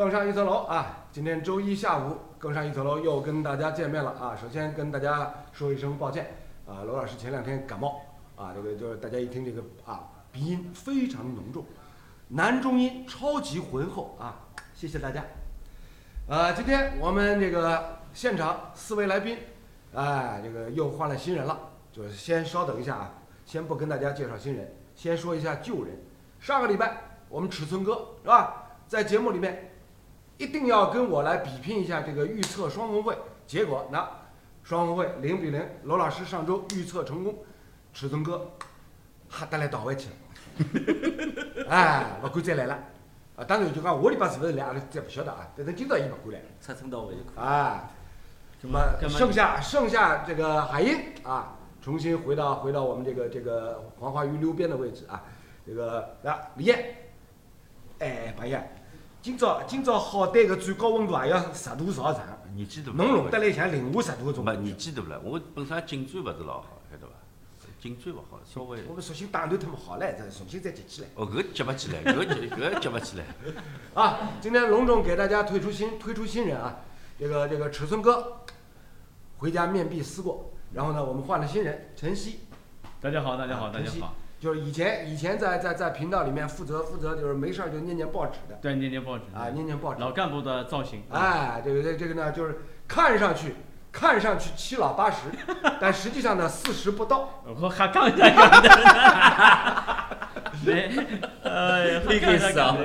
[0.00, 1.04] 更上一层楼啊！
[1.12, 4.34] 今天周一下午，更上一层楼又跟大家见面了啊！
[4.34, 8.00] 首先跟大家说一声抱歉啊，罗老师前两天感冒
[8.34, 11.66] 啊，这个就是大家一听这个啊，鼻音非常浓重，
[12.28, 14.40] 男中音超级浑厚啊！
[14.72, 15.22] 谢谢大家。
[16.28, 19.36] 呃，今天我们这个现场四位来宾，
[19.92, 21.60] 哎，这个又换了新人了，
[21.92, 23.12] 就是先稍等一下啊，
[23.44, 25.94] 先不跟大家介绍新人，先说一下旧人。
[26.38, 29.66] 上个礼拜我们尺寸哥是吧，在节目里面。
[30.40, 33.14] 一定要跟我来比拼一下这个预测双红会，
[33.46, 34.08] 结果那
[34.64, 37.34] 双红会零比零，罗老师上周预测成功，
[37.92, 38.50] 尺寸哥
[39.28, 42.78] 哈得来倒回去了， 哎，不敢再来了，
[43.36, 47.44] 啊，当然就讲下礼拜是不是来，阿拉再不晓得啊，反正今朝伊不敢来，尺寸到位就可以。
[47.44, 47.90] 啊，
[48.62, 55.22] 那么剩下剩下这个海英啊，重新回到回到我们这个这个黄花鱼溜边的位置啊，
[55.66, 56.96] 这个啊李艳，
[57.98, 58.76] 哎，白燕。
[59.22, 62.22] 今朝今朝好歹个最高温度也要十度朝上，
[62.54, 64.42] 年纪大，侬弄得来像零下十度种。
[64.42, 67.12] 没年纪大了，我本身颈椎勿是老好，晓得伐？
[67.78, 68.78] 颈椎勿好，稍微。
[68.88, 71.08] 我们索性打断他们好了，再重新再接起来。
[71.16, 73.24] 哦，搿接勿起来，搿接搿接勿起来。
[73.92, 76.80] 啊，今天隆重给大家推出新推出新人啊，
[77.18, 78.40] 这个这个尺寸哥，
[79.36, 82.40] 回家面壁思过，然后呢，我们换了新人陈曦。
[83.02, 84.14] 大家好，大家好，大家好。
[84.40, 90.00] 就是以前以前在在在频道里面负责负责就是没事儿就念念报纸的，对，念念报纸啊，念念报纸。
[90.00, 91.02] 老干部的造型。
[91.10, 93.56] 哎，这个这这个呢，就是看上去
[93.92, 95.28] 看上去七老八十，
[95.78, 97.42] 但实际上呢四十不到。
[97.60, 98.70] 我还杠一下杠的。
[100.64, 100.88] 没，
[101.44, 102.76] 哎，这个意思啊，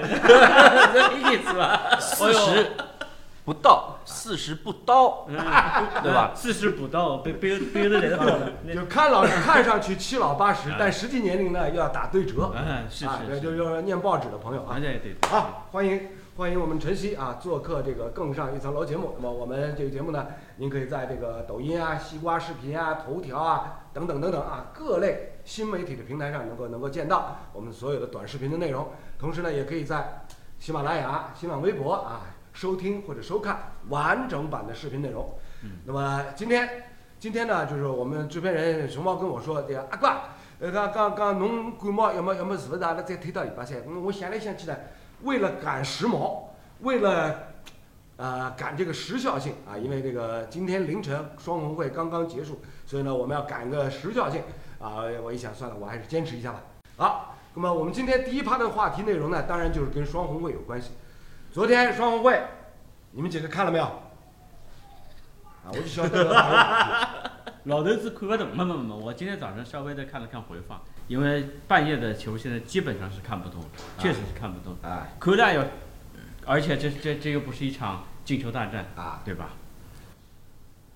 [0.93, 1.97] 这意思吧？
[1.99, 2.71] 四十
[3.45, 3.91] 不到。
[4.07, 5.25] 四十不刀，
[6.03, 6.31] 对吧？
[6.35, 8.51] 四十不到，别别别的来了。
[8.71, 12.51] 就看老看上去七老八十，但实际年龄呢又要打对折。
[12.55, 14.77] 嗯，是是，就就念报纸的朋友啊。
[14.79, 15.15] 对对。
[15.27, 19.15] 好，欢迎欢迎我们晨曦啊做客这个更上一层楼节目。
[19.17, 28.89] 那么我们这个节目呢，您可以在这个抖音啊、西瓜视频啊、头条啊等等等等啊各类新媒体的平台上能够能够见到我们所有的短视频的内容。
[29.17, 30.25] 同时呢，也可以在
[30.59, 32.21] 喜马拉雅、新浪微博啊。
[32.55, 35.29] 收听或者收看完整版的视频内容。
[35.63, 36.85] 嗯，那么今天，
[37.19, 40.21] 今天呢，就是我们制片人熊猫跟我说，这个阿瓜，
[40.59, 43.77] 呃，刚刚刚侬感冒要么要么是不是阿拉再推到礼拜三？
[43.85, 44.75] 嗯，我想来想去呢，
[45.23, 46.43] 为了赶时髦，
[46.79, 47.49] 为了，
[48.15, 54.41] 呃，赶这个时效性啊，因为这个今天凌晨双红会刚刚结束，所以呢，我们要赶个时效性
[54.79, 55.03] 啊。
[55.21, 56.63] 我一想，算了，我还是坚持一下吧。
[56.95, 60.91] 好，那么我们今天第一趴的话题内容呢，当然就是跟双红会有关系。
[61.55, 62.37] 昨天双红会，
[63.11, 63.85] 你们几个看了没有？
[63.85, 66.33] 啊，我就晓得。
[67.63, 73.63] 老头子看不懂，没没没，我今天早上稍微的看了看回放，因为半夜的球现在基本上是看不懂，
[73.97, 74.75] 确实是看不懂。
[74.83, 75.63] 啊，口袋要，
[76.45, 79.51] 而且这这这又不是一场进球大战啊，对吧？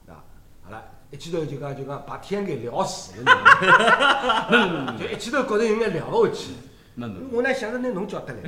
[0.10, 0.20] 啊，
[0.66, 6.52] 好了，一记头就讲就讲把天给聊死了， 就一记头觉得有点聊不下去。
[7.32, 8.42] 我呢想着那侬叫得来，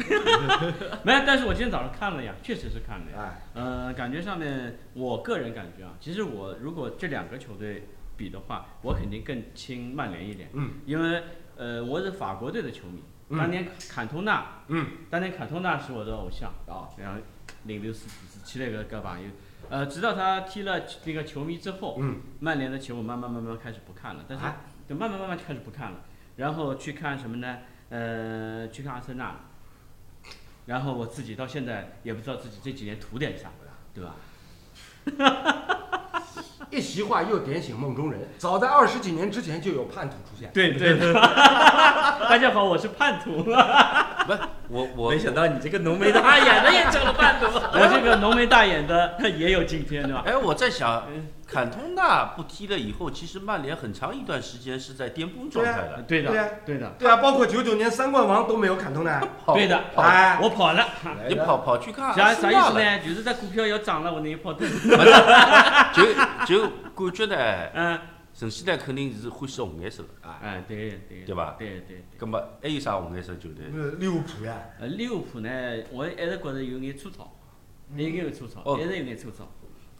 [1.03, 3.35] 没，但是我今天早上看了呀，确实是看了呀。
[3.53, 10.49] 呃，感觉上面，我个人感觉啊，其实我如果这两个球队比的话，我肯定更亲曼联一点。
[10.53, 10.71] 嗯。
[10.85, 11.23] 因为
[11.55, 13.03] 呃，我是法国队的球迷，
[13.37, 16.51] 当年坎通纳，嗯，当年坎通纳是我的偶像。
[16.67, 17.21] 啊，然后
[17.63, 19.29] 零六四四七那个个朋友，
[19.69, 24.43] 呃，直到他踢了那个球迷之后，嗯，曼联的球我慢慢慢慢开始不看了，但是
[24.89, 25.99] 就慢慢慢慢就开始不看了，
[26.37, 27.59] 然后去看什么呢？
[27.91, 29.35] 呃，去看阿森纳，
[30.65, 33.49] 然后我自己到现在也不知道自己这几年图点啥，
[33.93, 34.15] 对吧？
[36.71, 40.49] 一席话又点醒梦中人，早在二十几年之前就有叛徒出现。
[40.53, 43.43] 对对对， 大家好，我是叛徒。
[43.43, 43.51] 不，
[44.69, 47.47] 我我没想到你这个浓眉大眼的也成了叛徒。
[47.47, 50.23] 我这个浓眉大眼的也有今天，对吧？
[50.25, 51.05] 哎，我在想。
[51.51, 56.01] 坎通纳不踢了以后，其实曼联很长一段时间是在巅峰状态的。
[56.07, 59.19] 对的，对对的，对啊，包括九九年三冠王都没有坎通纳。
[59.53, 60.87] 对的，哎，我跑了，
[61.27, 62.13] 你跑跑去看。
[62.15, 62.99] 啥啥意思呢？
[63.05, 64.53] 就是这股票要涨了，我能跑。
[65.93, 66.05] 就
[66.45, 67.35] 就感觉呢，
[67.73, 67.99] 嗯，
[68.33, 71.55] 首先呢肯定是欢喜红颜色的啊，哎，对对，对吧？
[71.59, 72.05] 对对对。
[72.17, 73.65] 那么还有啥红颜色球队？
[73.99, 74.57] 利物浦呀。
[74.79, 75.49] 呃，利物浦呢，
[75.91, 77.29] 我一直觉得有眼粗糙，
[77.93, 79.45] 有眼粗糙，一直有眼粗糙。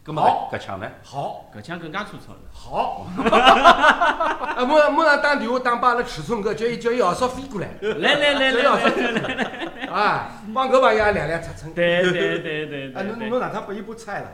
[0.04, 0.90] 好，搿腔呢？
[1.04, 2.40] 好，搿腔更加粗糙了。
[2.52, 7.68] 好， 啊，马上马上打电话打把阿拉尺寸哥，叫伊叫伊号少飞过来。
[7.80, 11.72] 来来来来来来，啊，帮搿朋友也量量尺寸。
[11.72, 12.92] 对对对对。
[12.94, 14.28] 啊，侬侬哪趟拨伊把菜了？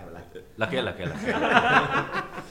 [0.57, 1.17] 辣盖辣盖辣盖。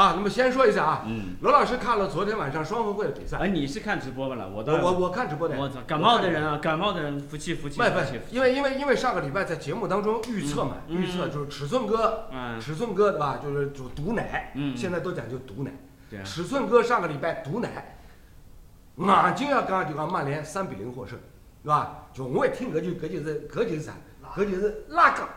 [0.00, 4.48] 啊，那么先说一下啊，嗯，罗老师看了昨天晚上双红会的比赛，哎，你是看直播吧了？
[4.48, 8.00] 我都我我我看直播的，我操，感冒的人啊，感冒的人服气服气不不。，
[8.30, 13.38] 因为因为因为上个礼拜在节目当中预测嘛，嗯预测就是尺寸哥，嗯尺寸哥对吧？
[13.42, 15.70] 就是就毒奶，嗯现在都讲究毒奶。
[16.08, 17.98] 对啊，尺寸哥上个礼拜毒奶，
[18.96, 21.18] 硬劲要讲就讲曼联三比零获胜，
[21.62, 22.06] 对吧？
[22.14, 23.92] 就我一听搿就搿就是搿就是啥？
[24.34, 25.28] 搿就是拉杠，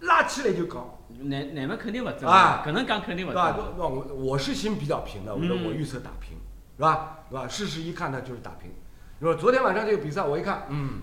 [0.00, 3.56] 拉起来就讲，哪哪们肯定不走啊搿能讲肯定不对吧？
[3.56, 6.36] 那那我我是心比较平的，我我预测打平，
[6.76, 7.20] 是吧？
[7.28, 7.48] 是吧？
[7.48, 8.70] 事实一看呢就是打平。
[9.18, 11.00] 你说昨天晚上这个比赛我一看，嗯，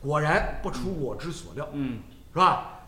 [0.00, 2.00] 果然不出我之所料，嗯，
[2.32, 2.80] 是吧？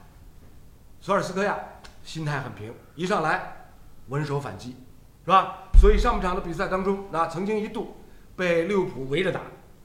[1.01, 1.59] 索尔斯克亚
[2.05, 3.71] 心态很平，一上来
[4.09, 4.77] 稳守反击，
[5.25, 5.71] 是吧？
[5.81, 7.97] 所以上半场的比赛当中，那曾经一度
[8.37, 9.41] 被利物浦围着打，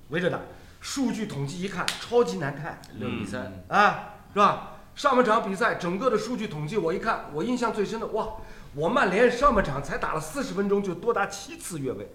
[0.09, 0.39] 围着打。
[0.81, 4.73] 数据统计一看，超级难看六比三，啊，是吧？
[4.95, 8.35] 上半场比赛整个的数据统计我一看，我印象最深的哇，
[8.73, 12.09] 我曼联上半场才打了四十分钟就多达七次越位，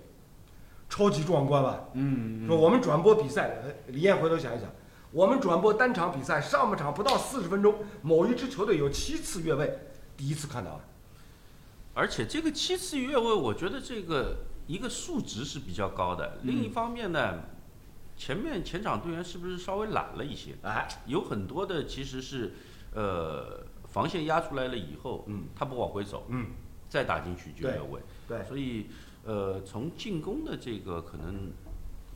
[0.88, 1.84] 超级壮观吧？
[1.92, 4.70] 嗯，说我们转播比赛，呃李艳回头想一想，
[5.10, 9.78] 我们转播单场比赛，上半场不到四十分钟，某一支球队有七次越位，
[10.16, 10.80] 第一次看到啊。
[11.92, 14.36] 而且这个七次越位，我觉得这个
[14.66, 16.38] 一个数值是比较高的。
[16.44, 17.40] 另一嗯方面呢，
[18.16, 20.54] 前面前场队员是不是稍微懒了一些？
[20.62, 22.54] 哎，有很多的其实是，
[22.92, 26.46] 呃，防线压出来了以后，嗯他不往回走，嗯，
[26.88, 28.00] 再打进去就对越位。
[28.26, 28.86] 对，所以，
[29.24, 31.52] 呃，从进攻的这个可能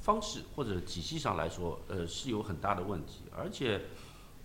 [0.01, 3.23] 方式或者体系上来说，呃，是有很大的问题。
[3.37, 3.83] 而且，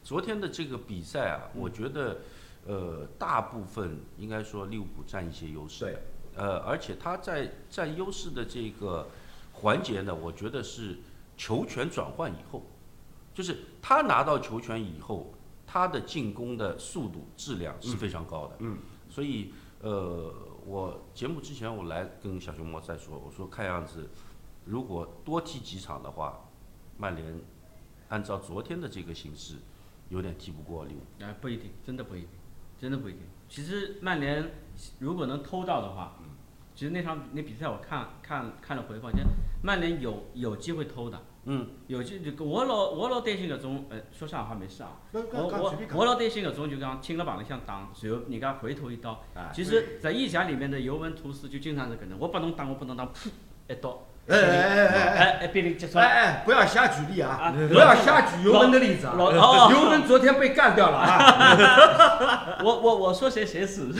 [0.04, 2.20] 昨天的这个比赛啊，我觉得，
[2.66, 5.86] 呃，大部分应该说利物浦占一些优势。
[5.86, 5.98] 对，
[6.36, 9.10] 呃，而且他在占优势的这个
[9.54, 10.98] 环节呢，我觉得是
[11.36, 12.64] 球权转换以后，
[13.34, 15.34] 就是他拿到球权以后，
[15.71, 18.56] 他的进攻的速度、质量是非常高的。
[18.57, 20.33] 嗯，所以呃，
[20.66, 24.10] 我节目之前我来跟小熊猫在说，我说看样子
[24.66, 26.50] 如果多踢几场的话，
[26.98, 27.39] 曼联
[28.07, 29.57] 按照昨天的这个形势，
[30.10, 31.24] 有点踢不过利物浦。
[31.24, 32.30] 哎，不一定，真的不一定，
[32.80, 33.21] 真的不一定。
[33.48, 34.51] 其实曼联
[34.98, 36.18] 如果能偷到的话，
[36.74, 39.25] 其实那场那比赛我看看看了回放，其实
[39.62, 41.21] 曼联有有机会偷的，
[41.51, 49.24] 嗯，有机就我老我老担心搿种，呃，说上海话没事啊，我我我老担心搿种就讲听了绑里向打，随后人家回头一刀。
[49.34, 53.30] 啊其实，在意甲里面的尤文图斯就经常是搿能，我不能打，我不能打，噗，
[53.68, 56.06] 一刀，哎哎哎哎哎哎，被人击穿。
[56.06, 57.52] 哎哎，不要瞎举例啊啊！
[57.68, 59.16] 不要瞎举尤文的例子啊！
[59.18, 62.60] 老哦尤文昨天被干掉了啊！
[62.63, 63.92] 我我我说谁谁死。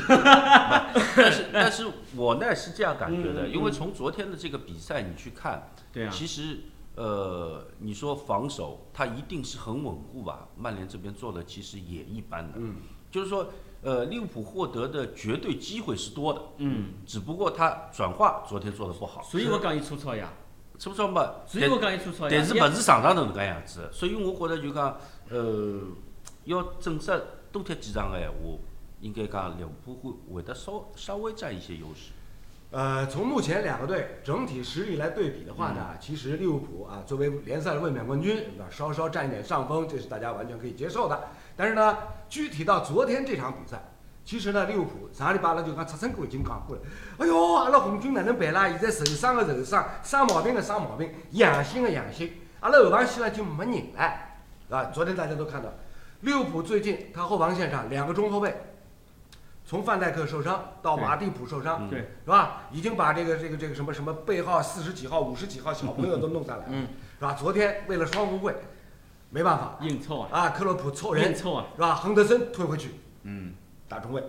[1.16, 6.60] 但是但是我呢是这样感觉的，因为从昨天的这个比赛你去看，对啊，其实
[7.00, 10.50] 呃，你说防守他一定是很稳固吧？
[10.58, 12.76] 曼联这边做的其实也一般的，嗯，
[13.10, 13.48] 就是说
[13.82, 20.34] 呃，利物浦获得的绝对机会是多的，嗯，只不过他转化昨天做的不好，所以我讲伊粗糙呀，
[20.78, 21.36] 是不是嘛？
[21.48, 22.30] 所以我讲伊粗糙呀。
[22.30, 24.98] 但是勿是场场都能搿样子，所以我觉得就讲，
[25.30, 25.80] 呃，
[26.44, 28.60] 要正式多踢几场个闲话，
[29.00, 32.12] 应该讲利物浦会会得稍稍微占一些优势。
[32.72, 38.46] 呃，从目前两个队整体实力来对比的话呢，嗯其实利物浦啊作为联赛的卫冕冠军？
[38.70, 41.30] 稍稍占一点上风，这是大家完全可以接受的。
[41.56, 41.98] 但是呢，
[42.30, 43.82] 具体到昨天这场比赛，
[44.24, 46.82] 其实呢，利物浦上个礼拜阿拉就讲出身哥已经讲过了。
[47.18, 48.70] 哎哟，阿拉红军哪能办啦？
[48.70, 54.86] 现在受伤的受伤，生毛病的生毛病，养心的养心，阿拉后防线呢就没人了，啊！
[54.94, 55.70] 昨天大家都看到，
[56.22, 58.56] 利物浦最近他后防线上两个中后卫，
[59.70, 62.64] 从范戴克受伤到马蒂普受伤，是吧？
[62.72, 66.88] 已经把这个这个这个什么什么背号四十几号、五十几号小朋友都弄下来了，嗯
[67.20, 67.34] 是吧？
[67.34, 68.56] 昨天为了双红会，
[69.30, 71.94] 没办法硬凑啊，啊，克洛普凑人硬凑啊，是吧？
[71.94, 73.54] 亨德森退回去嗯，
[73.88, 74.24] 打中卫，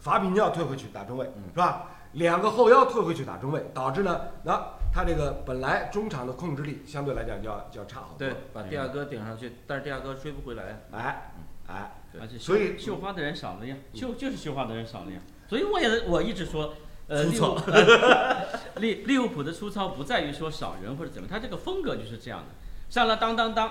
[0.00, 1.86] 法比尼奥退回去打中卫，是吧？
[2.14, 4.60] 两个后腰退回去打中卫，导致呢，那
[4.92, 8.18] 他这个本来中场的控制力相对来讲就要就要差好多。
[8.18, 10.80] 对，把第二哥顶上去，但是第二哥追不回来。
[10.90, 11.30] 哎
[11.68, 16.74] 哎，而且所以绣花的人少了呀，绣就是绣花的人少了呀，所以我也我一直说，
[17.06, 22.46] 呃，利物呃利 利物浦的粗糙不在于说少人或者怎么，他这个风格就是这样的，
[22.88, 23.70] 上了当当当，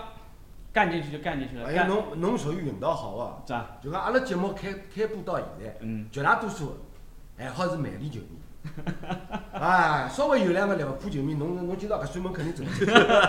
[0.71, 3.41] 干进去就干进去了，哎呀，干侬侬属于运道好啊！
[3.45, 3.77] 咋？
[3.83, 6.77] 就讲阿拉节目开开播到现在，嗯，绝大多数
[7.37, 8.39] 还好是曼联球迷。
[9.53, 12.63] 哎，稍微有两个利物浦球迷，侬侬今朝搿扇门肯定走。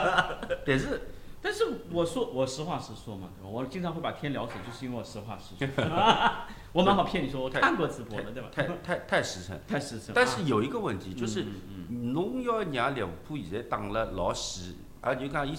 [0.67, 1.01] 但是
[1.43, 3.49] 但是我说我实话实说嘛，对吧？
[3.51, 5.87] 我经常会把天聊死，就是因为我实话实说。
[6.73, 8.49] 我蛮好骗你说，我看过直播的，对吧？
[8.53, 9.59] 太太太实诚。
[9.67, 10.13] 太实诚。
[10.15, 15.57] 但是有一个问题，啊就是嗯嗯侬要让利物浦现在打了老死，啊，就讲伊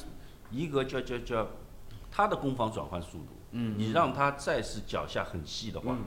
[0.51, 1.47] 伊个叫叫叫
[2.11, 6.05] 他的攻防转换速度，嗯，你让他再是脚下很细的话，嗯，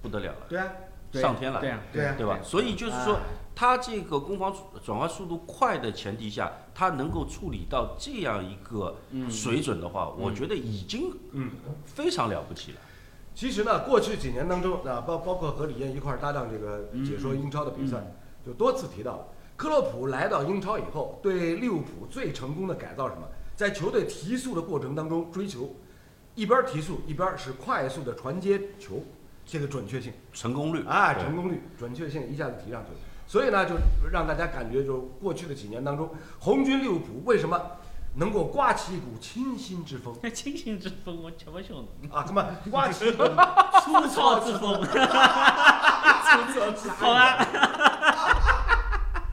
[0.00, 0.46] 不得了了。
[0.48, 2.38] 对啊，对上天了，对啊，对啊对吧？
[2.42, 3.18] 所以就是说，
[3.54, 4.54] 它这个攻防
[4.84, 8.96] 转换速度快的前提下，它能够处理到这样一个
[9.28, 11.50] 水准的话，我觉得已经嗯
[11.84, 12.78] 非常了不起了。
[13.34, 18.14] 其实呢，过去几年当中啊，包包括和李艳一块儿搭档这个嗯解说英超的比赛，
[18.44, 19.26] 就多次提到了
[19.56, 23.22] 克洛普来到英超以后，对利物浦最成功的改造什么？
[23.54, 25.76] 在球队提速的过程当中，追求
[26.34, 29.04] 一边提速，一边是快速的传接球，
[29.44, 30.12] 这个准确性。
[30.32, 30.84] 成功率。
[30.86, 32.92] 啊，成功率、准确性一下子提上去。
[32.92, 32.98] 了。
[33.26, 33.76] 所以呢，就
[34.12, 37.58] 让大家感觉，就过去的几年当中，红军利物浦为什么
[38.16, 40.14] 能够刮起一股清新之风？
[40.34, 42.14] 清新之风，我吃不晓得。
[42.14, 42.24] 啊？
[42.26, 42.44] 怎么？
[42.70, 43.24] 刮起一股
[43.80, 44.84] 粗糙之风，
[46.98, 47.46] 好吧，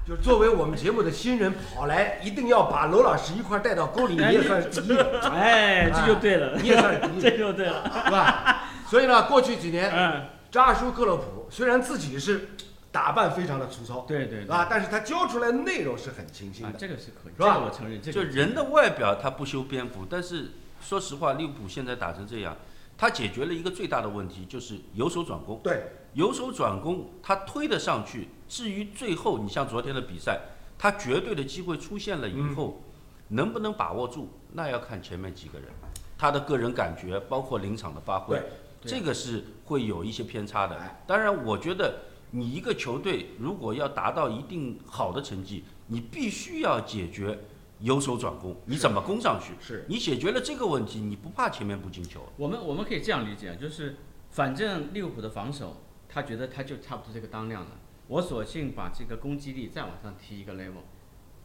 [0.07, 4.95] 就是作为我们节目的新人跑来，一定要把娄老师一块带到沟里，你也算是第一。
[4.95, 7.19] 人，哎，这就对了，你也算是第一。
[7.21, 8.58] 这，就对了，是吧？
[8.89, 12.49] 所以呢，过去几年，嗯，扎叔克洛普虽然自己是
[12.91, 16.77] 打扮非常的粗糙，对对对，啊，但是他教出来的内容是很清新啊，的。
[16.79, 22.57] 这个是可以，是吧这个我承认，这个就人的外表他不修边幅，但是说实话，利物浦现在打成这样，
[22.97, 25.61] 他解决了一个最大的问题，就是由守转攻。
[25.63, 28.29] 对，由守转攻，他推得上去。
[28.47, 30.39] 至于最后，你像昨天的比赛，
[30.79, 32.81] 他绝对的机会出现了以后，
[33.27, 35.67] 能不能把握住，那要看前面几个人，
[36.17, 38.41] 他的个人感觉，包括临场的发挥
[38.81, 40.75] 这个是会有一些偏差的。
[40.77, 41.03] 哎。
[41.05, 47.39] 当然，我觉得你一个球队如果要达到一定好的成绩，你必须要解决
[47.79, 49.53] 由守转攻，你怎么攻上去？
[49.59, 49.85] 是。
[49.87, 52.21] 你解决了这个问题，你不怕前面不进球。
[52.37, 53.97] 我们我们可以这样理解，就是
[54.29, 57.71] 反正利物浦的防守，他觉得他就差不多这个当量了，
[58.07, 60.83] 我索性把这个攻击力再往上提一个 level，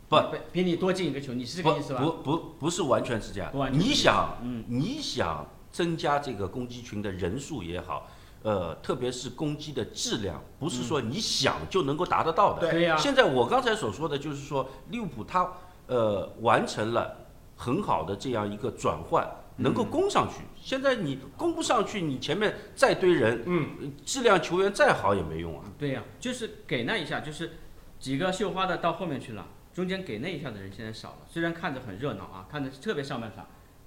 [0.09, 0.17] 不。
[0.31, 2.01] 比比你多进一个球，你是这个意思吧？
[2.01, 3.51] 不不不是完全是这样。
[3.73, 4.65] 你想，嗯。
[4.69, 8.09] 你想增加这个攻击群的人数也好，
[8.43, 12.61] 呃，特别是攻击的质量，不是说你想就能够达得到的。
[12.61, 15.53] 对对呀，现在我刚才所说的就是说，利物浦他
[15.89, 17.17] 呃完成了
[17.57, 20.45] 很好的这样一个转换，能够攻上去。
[20.63, 25.65] 现在你攻不上去，你前面再堆人，嗯，质量球员再好也没用啊。
[25.77, 27.51] 对呀、就是给那一下，就是
[27.99, 31.27] 几个绣花的到后面去了，中间给那一下的人现在少了。
[31.29, 33.45] 虽然看着很热闹啊，看着特别上半场，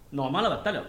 [0.10, 0.84] 脑麻了不得了，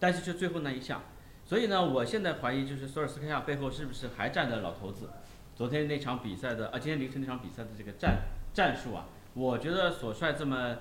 [0.00, 1.02] 但是就最后那一下，
[1.44, 5.10] 所以呢，我现在怀疑就是索尔斯克亚背后是不是还站着老头子？
[5.54, 9.04] 昨天那场比赛的啊，今天凌晨那场比赛的这个战战术啊，
[9.34, 10.76] 我觉得索帅这么，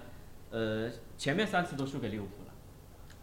[0.51, 2.53] 呃，前面三次都输给利物浦了，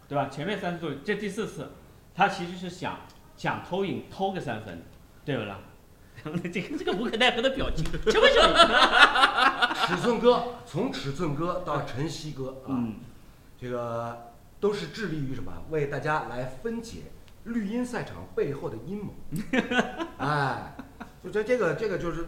[0.06, 0.28] 对吧？
[0.28, 1.70] 前面三次都，这第四次，
[2.14, 3.00] 他其实是想
[3.38, 4.82] 想偷赢偷个三分，
[5.24, 5.58] 对不啦？
[6.52, 8.40] 这个这个无可奈何的表情，求不求？
[9.86, 12.96] 尺寸哥从尺寸哥到晨曦哥啊，嗯，
[13.58, 14.32] 这个
[14.66, 15.52] 都是致力于什么？
[15.70, 17.02] 为大家来分解
[17.44, 19.14] 绿茵赛场背后的阴谋。
[20.18, 20.74] 哎，
[21.22, 22.26] 就这这个这个就是，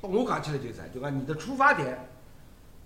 [0.00, 2.08] 我讲起来就是，就讲你的出发点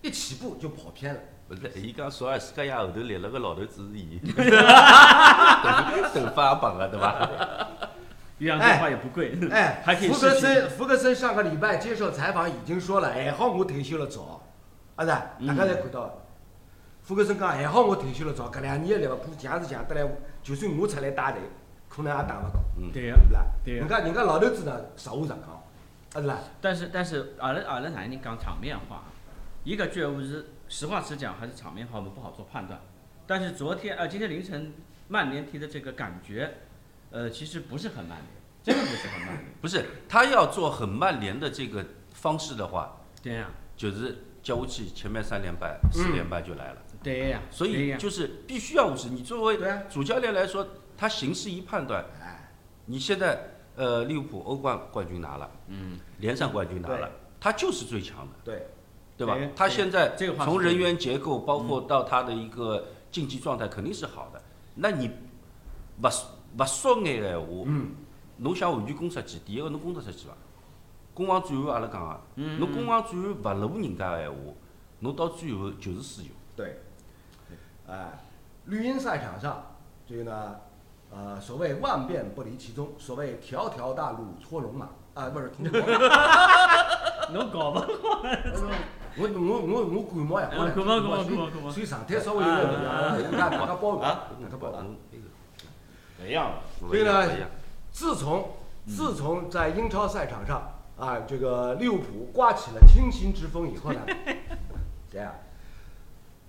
[0.01, 1.21] 一起步就跑偏了。
[1.47, 4.43] 不是，伊讲索尔斯克亚后头立了个老头子是伊，头
[6.27, 7.31] 头发绑了对吧？
[8.39, 14.43] 岳阳电话也不贵，哎，还可以福格森福格森上个礼拜接受采访已经说了，还好我退休了早，
[14.97, 16.19] 啊是，大嗯家侪看到
[17.03, 17.05] 了。
[17.05, 20.09] 福格森讲还好我退休了早，搿两年利物浦强是强得来，
[20.43, 21.41] 就算我出来带队，
[21.89, 23.45] 可能也打勿到，对呀、对不啦？
[23.65, 25.63] 对呀人家人家老头子呢，实话实讲，啊
[26.15, 29.03] 是啦，但是但是阿拉阿拉哪能讲场面话？
[29.65, 32.81] 一个觉悟是实话实讲还是场面话，我们不好做判断。
[33.27, 34.73] 但是昨天呃今天凌晨
[35.09, 36.53] 曼联踢的这个感觉，
[37.11, 38.29] 呃其实不是很曼联，
[38.63, 39.45] 真的不是很曼联。
[39.61, 46.79] 不是，他要做很曼联的这个方式的话，对呀、就是交过去前面三连败、四连败就来了。
[47.03, 49.09] 对呀、所对呀以就是必须要务实。
[49.09, 50.67] 你作为对啊主教练来说，
[50.97, 52.53] 他形势一判断，哎，
[52.87, 58.67] 你现在呃利物浦欧冠冠军拿了，嗯，联赛冠军拿了，他就是最强的，对，
[59.17, 59.51] 对吧对？
[59.57, 64.41] 他现在这个话是对的从人员结构，包括到他的一个竞技状态，肯定是好的。
[64.75, 65.11] 那你
[66.01, 66.09] 勿
[66.59, 67.93] 勿说眼话，嗯，
[68.37, 70.35] 侬想完全攻出去，第一个侬攻得出去伐？
[71.15, 74.37] 攻防转换阿拉讲啊，嗯侬攻防转换勿如人家个闲话，
[75.01, 76.29] 侬到最后就是输球。
[76.55, 76.77] 对，
[77.93, 78.09] 哎，
[78.65, 79.63] 绿茵赛场上
[80.07, 80.57] 这个呢，
[81.11, 85.87] 呃，所谓万变不离其宗，所谓条条大路通罗马，啊，不是通罗马。
[87.33, 87.87] 侬搞吧，
[89.17, 94.81] 我我我我感冒呀，嗯感冒感冒感冒感冒所以状态稍微有点不一样，大家大家包容，啊，大家包容。
[94.81, 94.97] 嗯
[96.19, 96.59] 不一样了。
[96.79, 97.29] 所以呢
[97.91, 98.51] 自从
[98.87, 100.63] 自从在英超赛场上
[100.97, 104.01] 啊，这个利物浦刮起了清新之风以后呢，
[105.11, 105.35] 这样，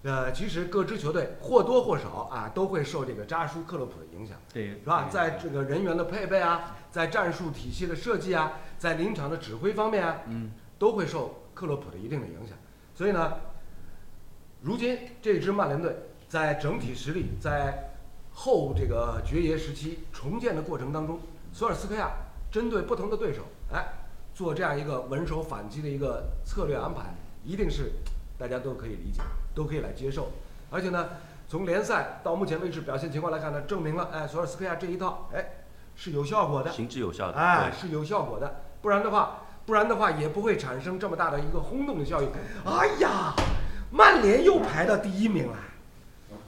[0.04, 5.08] 呃，其实各支球队或多或少啊都会受这个扎叔克洛普的影响，对，是吧？
[5.10, 12.58] 在这个人员的配备啊，在战术体系的设计啊，在临场的指挥方面啊，嗯，都会受克洛普的一定的影响。
[12.94, 13.34] 所以呢，
[14.62, 15.96] 如今这支曼联队
[16.28, 17.92] 在整体实力在
[18.34, 21.18] 后这个爵爷时期重建的过程当中，
[21.54, 22.12] 索尔斯克亚
[22.52, 23.86] 针对不同的对手，哎，
[24.34, 27.94] 做这样一个稳守反击的一个策略安排，一定是
[28.38, 29.22] 大家都可以理解，
[29.54, 30.32] 都可以来接受。
[30.70, 31.10] 而且呢，
[31.48, 35.46] 从联赛到目前为止表现情况来看呢，证明了哎，索尔斯克亚这一套哎
[35.96, 36.72] 是有效果的。
[36.72, 37.38] 行之有效的。
[37.38, 42.30] 哎，是有效果的，不然的话，不然的话也不会产生这么大的一个轰动的效应。
[42.66, 43.34] 哎呀，
[43.92, 45.58] 曼联又排到第一名了，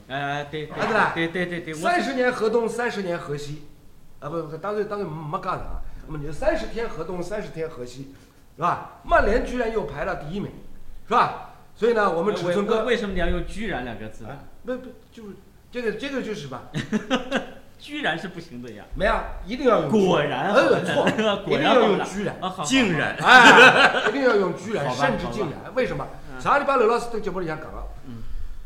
[0.08, 3.68] 哎，对啊对吧对对对对对，三十年河东，三十年河西，
[4.18, 5.64] 啊不不，当然当然没干啥，
[6.08, 8.14] 那么你三十天河东，三十天河西，
[8.56, 9.00] 是吧？
[9.04, 10.50] 曼联居然又排到第一名，
[11.06, 11.52] 是吧？
[11.76, 14.24] 所以呢，我们尺寸哥，为什么你要用“居然”两个字？
[14.24, 15.36] 呢，不不就是
[15.70, 16.62] 这个这个就是什么？
[17.78, 18.84] 居然是不行的呀！
[18.96, 22.34] 没啊，一定要用果然呃错， 一果定要用居然。
[22.40, 25.74] 啊，好，竟然哎，一定要用居然，甚至竟然。
[25.74, 26.06] 为什么？
[26.40, 28.22] 上礼拜刘老师在节目里向讲了，嗯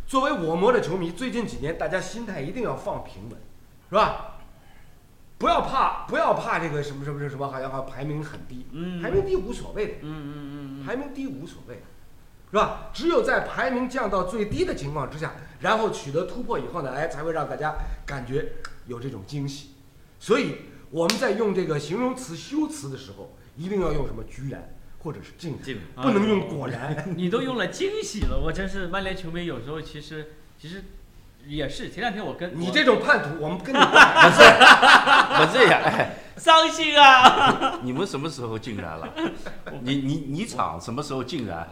[0.07, 3.39] 作为我国的球迷，最近几年大家心态一定要放平稳，
[3.89, 4.37] 是吧？
[5.39, 11.83] 不要怕，不要怕这个什么什么什么，好像好像排名很低，嗯排名低无所谓的，嗯嗯嗯嗯，排名低无所谓的，
[12.51, 12.91] 是吧？
[12.93, 18.53] 只有在排名降到最低的情况之下，然后取得突破以后呢，哎，才会让大家感觉
[18.87, 19.71] 有这种惊喜。
[20.19, 20.57] 所以
[20.91, 27.07] 我们在用这个形容词修辞的时候，一定要用什么居然或者是竟然，不能用果然。
[27.17, 30.83] 你都用了惊喜了，我真是曼联球迷，有时候其实其实
[31.47, 31.89] 也是。
[31.89, 39.07] 前两天我跟你这种叛徒，我们跟你 不不这样，哎，伤心啊， 你们什么时候进来了？
[39.83, 41.69] 你你你厂什么时候进然？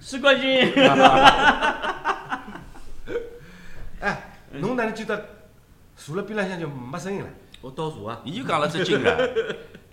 [0.00, 0.72] 是冠军。
[4.00, 5.26] 哎，侬哪能记得
[5.96, 7.28] 坐了边浪向就没声音了？
[7.60, 9.16] 我倒数啊，你就讲了这竟然，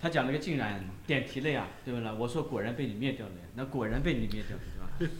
[0.00, 2.14] 他讲了个竟然点题了呀，对不啦？
[2.18, 4.62] 我说果然被你灭掉了呀，那果然被你灭掉了，
[4.98, 5.14] 对吧？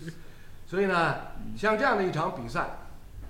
[0.66, 1.16] 所以呢，
[1.56, 2.70] 像这样的一场比赛，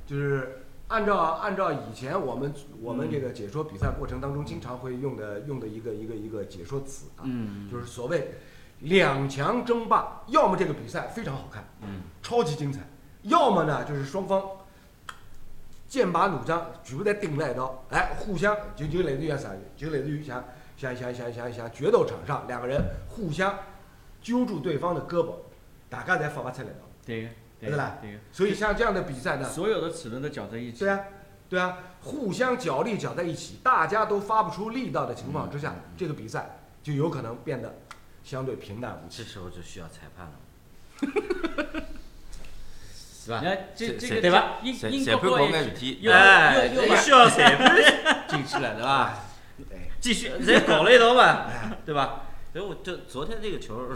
[0.07, 7.69] 就是按照按照以前我们我们这个解说比赛过程当中经常会用的用的一个一个一个解说词啊，嗯。
[7.71, 8.35] 就是所谓
[8.81, 12.81] 两强争霸，要么这个比赛非常好看，嗯，超级精彩，
[13.23, 14.43] 要么呢就是双方
[15.89, 20.45] 剑拔弩张，举不得顶了一道，哎，互相就就类似于啥，就类似于像
[20.77, 23.55] 像像像像像决斗场上两个人互相
[24.21, 25.33] 揪住对方的胳膊，
[25.89, 26.77] 大家才发不出来的。
[27.07, 27.23] 对。
[27.23, 27.31] 个，
[27.65, 27.99] 对对吧。
[28.33, 30.79] 所以像这样的比赛呢，所有的齿轮都搅在一起。
[30.81, 31.01] 对啊，
[31.49, 37.77] 对啊，互相角力搅在一起，大家都发不出力道的情况之下，这个比赛就有可能变得
[38.23, 39.23] 相对平淡无奇。
[39.23, 40.33] 这时候就需要裁判了，
[43.25, 43.47] 是吧你？
[43.47, 47.75] 看这这个对吧英裁英国国也眼事体，又哎，又需要裁判
[48.29, 49.25] 进去了，对吧？
[49.73, 51.47] 哎，继续再搞了一刀嘛，
[51.87, 52.23] 对吧？
[52.53, 53.89] 所以我就昨天这个球，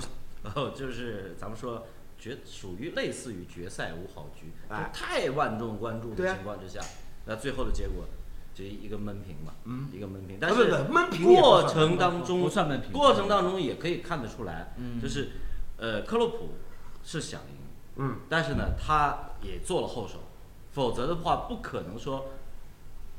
[0.54, 1.86] 哦，就是咱们说
[2.18, 6.80] 决属于类似于决赛无好局，哎就太万众关注的啊情况之下，
[7.26, 8.04] 那最后的结果
[8.52, 10.36] 就一个闷平嘛，嗯，一个闷平。
[10.40, 15.30] 但是不，闷平也不过算程当不中，算闷平，过程当中也可以看得出来，嗯就是
[15.76, 16.54] 呃，克洛普
[17.04, 17.56] 是想赢，
[17.96, 20.18] 嗯，但是呢，他也做了后手，
[20.72, 22.26] 否则的话不可能说，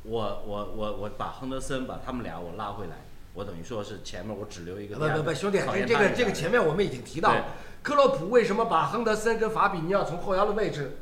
[0.04, 2.98] 我我我我把亨德森把他们俩我拉回来，
[3.40, 7.46] 我等于说是前面我只留一个不不不，兄弟，这这个这个前面我们已经提到了，
[7.82, 10.98] 克洛普为什么把亨德森跟法比尼奥从后腰的位置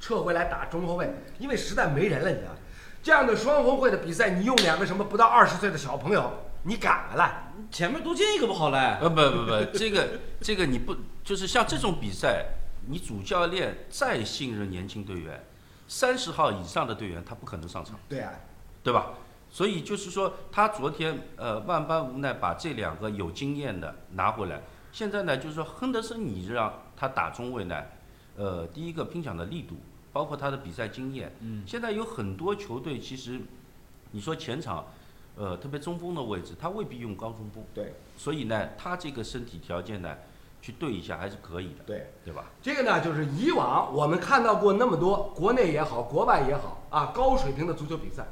[0.00, 1.14] 撤回来打中后卫？
[1.38, 2.56] 因为实在没人了，你知道吗？
[3.02, 7.52] 这样的双红会的比赛，你用两个什么不到二十岁的小朋友，你敢了啦？
[7.70, 10.08] 前面多进一个不好嘞，呃不不不，这个
[10.40, 12.46] 这个你不就是像这种比赛，
[12.86, 15.44] 你主教练再信任年轻队员，
[15.88, 18.32] 三十号以上的队员他不可能上场，对啊，
[18.82, 19.10] 对吧？
[19.52, 27.82] 所以就是说，他昨天呃万般无奈把这两个有经验的拿回来，现在呢就是说亨德森你让他打中卫呢，
[28.38, 29.76] 呃第一个拼抢的力度，
[30.10, 33.38] 包括他的比赛经验，嗯，现在有很多球队其实，
[34.12, 34.86] 你说前场，
[35.36, 37.92] 呃特别中锋的位置，他未必用高中锋，对。
[38.16, 40.16] 所以呢他这个身体条件呢
[40.62, 42.10] 去对一下还是可以的，对。
[42.24, 42.46] 对吧？
[42.62, 48.26] 这个呢，就是以往我们看到过那么多国内也好，国外也好啊，高水平的足球比赛，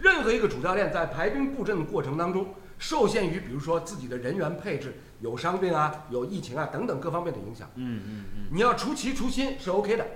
[0.00, 10.06] 任何一个主教练在排兵布阵的过程当中，受限于比如说自己的人员配置，有伤病啊，有疫情啊等等各方面的影响，嗯嗯嗯，你要出奇出新是 OK 的，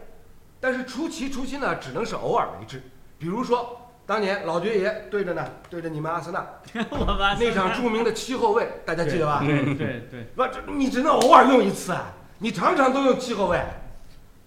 [0.60, 2.82] 但是出奇出新呢，只能是偶尔为之。
[3.18, 6.46] 比如说当年老爵爷对着呢，对着你们阿森纳
[7.38, 9.42] 那场著名的七后卫，大家记得吧？
[9.44, 13.58] 对对对，不，这你只能偶尔用一次啊，你常常都用七后卫，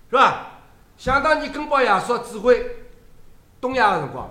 [0.10, 0.54] 是吧？
[0.98, 2.66] 想当年根宝亚索指挥
[3.62, 4.28] 东亚的辰光，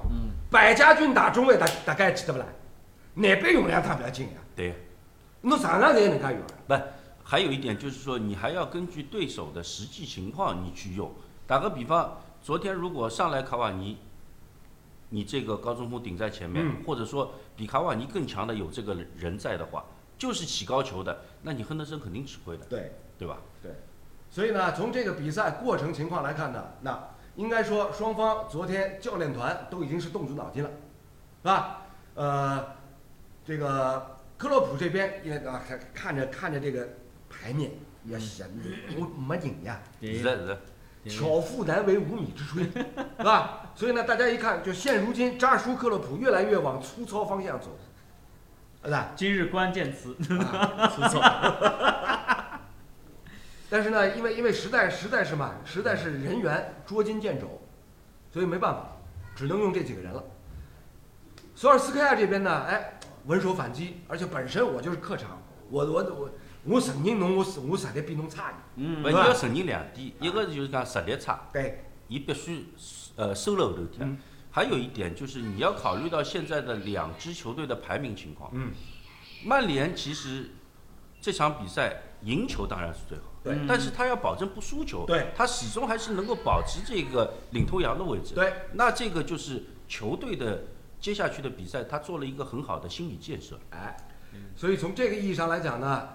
[0.51, 2.47] 百家军打中卫，大大概记得不啦？
[3.15, 4.75] 南北用两趟不要紧呀，对。
[5.43, 6.47] 侬场上侪能介用啊。
[6.69, 6.75] 不，
[7.23, 11.13] 还有一点就是说，你还要根据对手的实际情况你去用。
[11.47, 13.99] 打个比方，昨天如果上来卡瓦尼，
[15.11, 19.85] 你这个高中锋顶在前面，嗯或者说比卡瓦尼更强的有这个人在的话，
[20.19, 22.93] 就是起高球的，那你亨德森肯定吃亏的，对。
[23.19, 23.39] 对吧？
[23.63, 23.73] 对
[24.31, 30.70] 所以呢，从这个比赛过程情况来看呢，那应该说双方昨天教练团都已经是动足脑筋了，
[31.42, 31.83] 是吧？
[32.14, 32.66] 呃，
[33.44, 36.88] 这个克洛普这边也啊看看着看着这个
[37.29, 37.70] 牌面
[38.05, 38.49] 也显
[38.99, 40.61] 我没劲呀，对是的，是的。
[41.09, 42.64] 巧妇难为无米之炊，
[43.18, 43.70] 是吧？
[43.77, 47.77] 所以呢，大家一看，就现如今扎叔克洛普越来越往粗糙方向走，
[48.83, 49.12] 是吧？
[49.14, 51.20] 今日关键词，啊粗糙。
[53.77, 57.61] 但是呢，因为因为实在实在是嘛，实在是人员捉襟见肘，
[58.33, 58.97] 所以没办法，
[59.35, 60.25] 只能用这几个人了。
[61.55, 66.31] 索尔斯克亚这边呢，哎，稳守反击，而且本身我就是客场，我我我
[66.65, 72.69] 我承认侬我我实力比侬差一点，嗯不，你要承认两点，一个就是讲实力差，对，你必须
[73.17, 74.17] 呃收了后头踢嗯。
[74.51, 78.51] 还有一点就是你要考虑到现在的两支球队的排名情况。
[78.55, 78.71] 嗯，
[79.45, 80.53] 曼联其实
[81.21, 88.35] 这场比赛赢球当然是最好，对但是他要保证不输球，对，他始终还是能够保持这个领头羊的位置。
[88.35, 90.65] 对，那这个就是球队的
[91.01, 93.59] 接下去的比赛，他做了一个很好的心理建设。
[93.71, 93.97] 哎，
[94.57, 96.09] 所以从这个意义上来讲呢，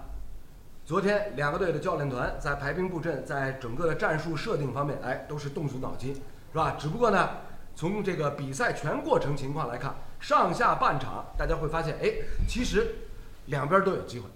[0.84, 6.20] 昨天两个队的教练团在排兵布阵，在整个的战术设定方面，哎，都是动足脑筋，是
[6.58, 6.76] 吧？
[6.78, 7.30] 只不过呢，
[7.74, 12.12] 从这个比赛全过程情况来看，上下半场大家会发现，哎，
[12.46, 12.96] 其实
[13.46, 14.26] 两边都有机会，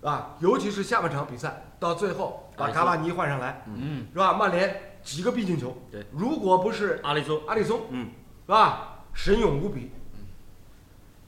[0.00, 0.36] 是吧？
[0.40, 4.34] 尤其是下半场比赛到最后把卡瓦尼换上来，嗯，是吧？
[4.34, 8.10] 曼联几个必进球，对，如果不是阿里松，阿里松，嗯，
[8.46, 9.04] 是吧？
[9.14, 9.90] 神勇无比。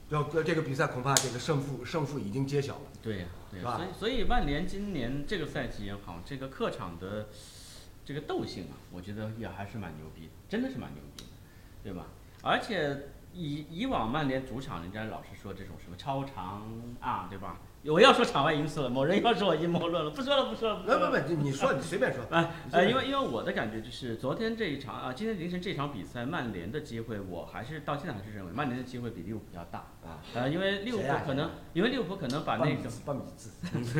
[0.09, 2.81] 要这个比赛恐怕这个胜负胜负已经揭晓了。
[3.03, 7.29] 对呀、对所以所以曼联今年这个赛季也好，这个客场的
[8.07, 11.31] 这个斗性啊，我觉得也还是蛮牛逼的，真的是蛮牛逼的，
[11.85, 12.07] 对吧？
[12.43, 16.63] 而且以以往曼联主场，人家老是说这种什么超长
[17.01, 17.59] 啊，对吧？
[17.85, 20.89] 我要说场外因素了，某人要说我阴谋论了，不说了，不说了，不。
[20.89, 22.25] 不不，你说你随便说。
[22.29, 29.79] 啊，因为因为我的感觉就是昨天这一场啊，今天凌晨这场比赛，曼联的机会，我还是到现在还是认为曼联的机会比利物浦要大。
[30.05, 32.89] 啊，呃，因为利物浦可能，因为利物浦可能把那个，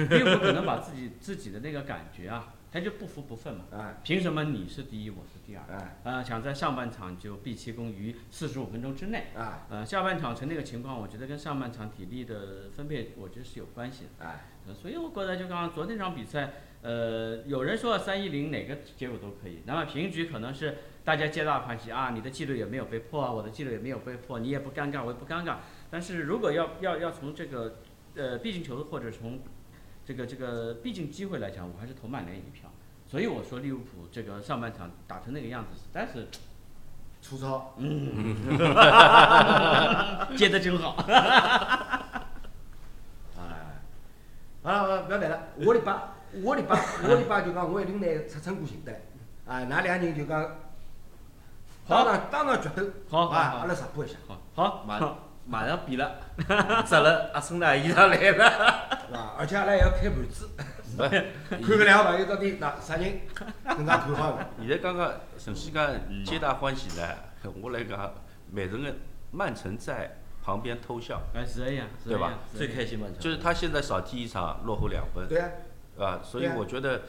[0.09, 3.65] 利物浦可能把自己自己的那个感觉啊，他就不服不忿嘛。
[3.73, 5.63] 哎凭什么你是第一，我是第二？
[5.71, 9.29] 哎呃，想在上半场就毕其功于四十五分钟之内。
[9.35, 14.25] 啊呃，下半场成那个情况，我觉得跟上半场体力的分配，我觉得是有关系的。
[14.25, 16.53] 哎，呃所以我觉得就刚刚昨天这场比赛，
[16.83, 25.57] 呃，有人说三一零哪个结果都可以，那么平局可能是大家皆大欢喜啊，你的纪录也没有被破啊，我的纪录也没有被破，你也不尴尬，我也不尴尬。
[25.91, 27.79] 但是如果要要要从这个
[28.15, 29.41] 呃必进球或者从
[30.09, 32.71] 这个这个毕竟机会来讲，我还是投曼联一票。
[33.07, 36.27] 所以我说利物浦这个上半场打成那个样子，实在是
[37.21, 37.75] 粗糙。
[37.77, 38.35] 嗯
[40.35, 40.97] 接的真好。
[43.37, 43.83] 哎，
[44.63, 45.43] 好了，不要谈了。
[45.63, 48.93] 下礼拜，下礼拜，下礼拜就讲我一定拿出成果行得。
[49.47, 50.57] 啊，㑚两人就讲
[51.87, 52.83] 当场当场决斗。
[52.87, 54.99] 啊，好好好阿拉直播一下，好，好，马
[55.49, 56.19] 马上变了，
[56.87, 58.99] 摘了阿森纳衣裳来了。
[59.09, 59.35] 是吧？
[59.39, 60.51] 而且阿拉还要开盘子，
[60.99, 63.21] 看搿两个朋友到底哪啥人
[63.65, 64.47] 更加看好的。
[64.61, 65.91] 现在刚刚陈曦讲
[66.23, 67.09] 皆大欢喜呢，
[67.63, 68.13] 我来讲，
[68.53, 68.95] 曼城的
[69.31, 75.49] 曼城在旁边偷笑，哎，是这样，对吧最开心嘛，就是他现在少踢一场落后两分，对啊，
[75.99, 77.03] 啊，所以我觉得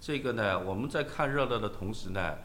[0.00, 2.36] 这个呢，我们在看热闹的同时呢，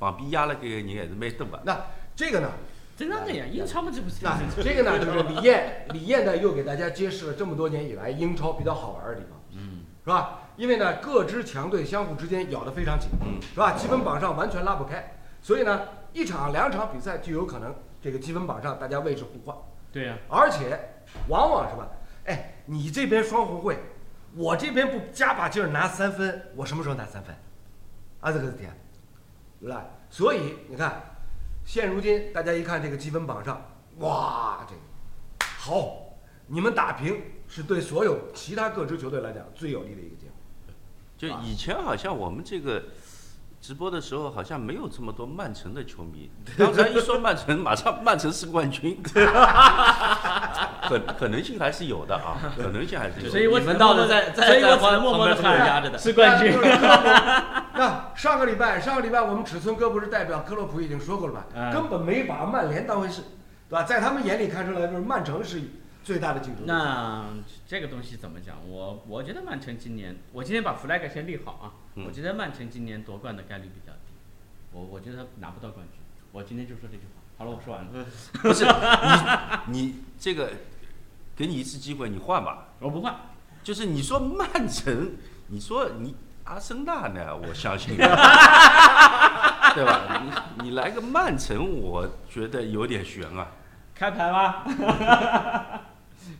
[0.00, 1.60] 旁边压了个人还是蛮多的。
[1.64, 1.78] 那
[2.16, 2.48] 这个呢？
[2.96, 10.40] 正常的呀，英超嘛这不是那这个呢，就是李艳，李艳呢又给大家揭示了这么多年以来英超比较好玩的地方，嗯，是吧？
[10.56, 13.72] 因为呢，各支强队相互之间咬得非常紧，嗯是吧？
[13.72, 19.56] 积分榜上完全拉不开，所以呢，一场两场比赛就有可能这个积分榜上大家位置互换，
[19.90, 20.78] 对呀，而且
[21.28, 21.88] 往往是吧？
[22.26, 23.78] 哎，你这边双红会，
[24.36, 27.34] 我这边不加把劲儿拿三分，我什么时候拿三分？
[28.20, 28.68] 啊，这个事体，
[29.60, 29.84] 对吧？
[30.08, 31.13] 所以你看，
[31.64, 33.60] 现如今大家一看这个积分榜上，
[33.98, 34.80] 哇，这个
[35.58, 40.34] 好，你们打平是对所有其他各支球队来讲最有利的一个结果。
[41.16, 42.82] 就以前好像我们这个
[43.60, 46.30] 直播的时候，好像没有这么多曼城的球迷。
[46.58, 53.30] 刚才一说曼城，马上曼城是冠军， 可可能性还是有的啊，可能性还是有的。
[53.30, 56.52] 所以我你们到了再再所以我再只能默默的旁边都有压着的是冠军。
[57.78, 61.46] 那上个礼拜，上个礼拜我们尺寸哥不是代表克洛普已经说过了吧？
[61.54, 63.22] 嗯根本没把曼联当回事，
[63.68, 63.82] 对吧？
[63.82, 65.60] 在他们眼里看出来，就是曼城是
[66.04, 66.64] 最大的竞争。
[66.66, 67.24] 那
[67.66, 68.56] 这个东西怎么讲？
[68.68, 71.72] 我我觉得曼城今年，我今天把 flag 先立好啊。
[71.96, 74.12] 嗯我觉得曼城今年夺冠的概率比较低，
[74.72, 76.00] 我我觉得他拿不到冠军。
[76.32, 77.22] 我今天就说这句话。
[77.38, 78.06] 好了，我说完了。
[78.42, 78.64] 不是
[79.66, 80.50] 你你这个
[81.36, 82.68] 给你一次机会，你换吧。
[82.80, 83.14] 我不换。
[83.62, 85.12] 就是你说曼城，
[85.48, 87.34] 你说你阿森纳呢？
[87.36, 88.06] 我相信， 对
[89.84, 90.22] 吧？
[90.58, 93.48] 你你来个曼城，我觉得有点悬啊。
[93.94, 94.62] 开牌吗？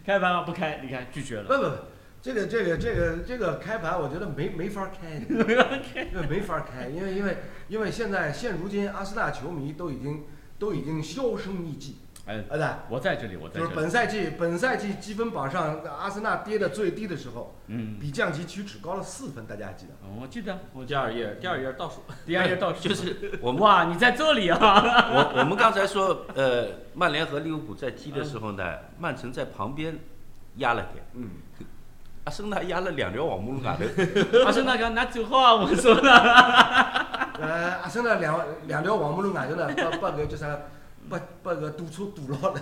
[0.04, 0.42] 开牌吗？
[0.42, 1.44] 不开，你看拒绝了。
[1.44, 1.76] 不不不，
[2.20, 7.38] 这个这个这个这个开盘，我觉得没没法开，对没法开，因为因为
[7.68, 10.24] 因为现在现如今阿森纳球迷都已经
[10.58, 12.66] 都已经销声匿迹，哎，啊对。
[12.88, 13.80] 我在这里，我在就是这里。
[13.80, 19.92] 本赛季本赛季积分榜上，阿森纳跌的最低的时候，嗯，比降级区只高了四分，大家还记得？
[20.02, 22.02] 哦我记得，我第二页，第二页倒数。
[22.24, 24.58] 第二页倒数 就是我们哇，你在这里啊？
[25.12, 28.64] 我我们刚才说，呃，曼联和利物浦在踢的时候呢，
[28.98, 29.98] 曼城在旁边
[30.56, 31.28] 压了点，嗯，
[32.24, 34.44] 阿森纳压了两条黄马路外头。
[34.46, 36.10] 阿森纳讲拿走好啊，我说的。
[37.36, 40.46] 呃，阿森纳两两条黄马路外头呢，把把个叫啥，
[41.08, 42.60] 把把个堵车堵牢了，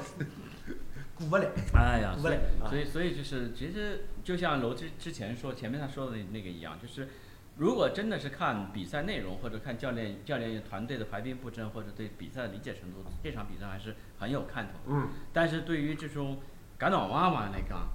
[1.14, 1.48] 过不来。
[1.74, 7.08] 哎呀，所以不嘞啊所以所以就是，其实就像楼之之前说，前面他说的那那个一样，就是
[7.56, 14.72] 如果真的是看比赛内容，或者看教练教练团队的排兵布阵，或者对比赛的理解程度，这场比赛还是很有看头。
[14.86, 16.40] 嗯，但是对于这种
[16.78, 17.88] 赶脑娃娃来讲，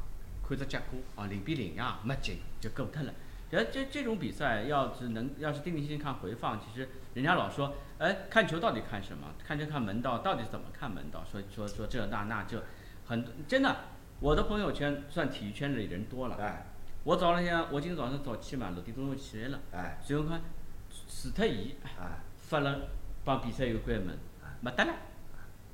[0.47, 3.13] 看着结果啊零比零呀，没劲就够脱了。
[3.49, 9.27] 然后这这种比赛要是能要是定定心心看回放，其实人家老说，哎，看球到底看什么？
[9.45, 11.23] 看就看门道，到底怎么看门道？
[11.25, 12.63] 说说说这那那这，
[13.05, 13.75] 很真的，
[14.19, 16.35] 我的朋友圈算体育圈里人多了。
[16.37, 16.65] 哎
[17.03, 20.41] 我早上天我今天早上早起嘛，六点钟就起来了，哎随后看
[20.89, 22.81] 除脱伊哎，发了
[23.23, 24.17] 帮比赛有关的门，
[24.59, 24.93] 没得了，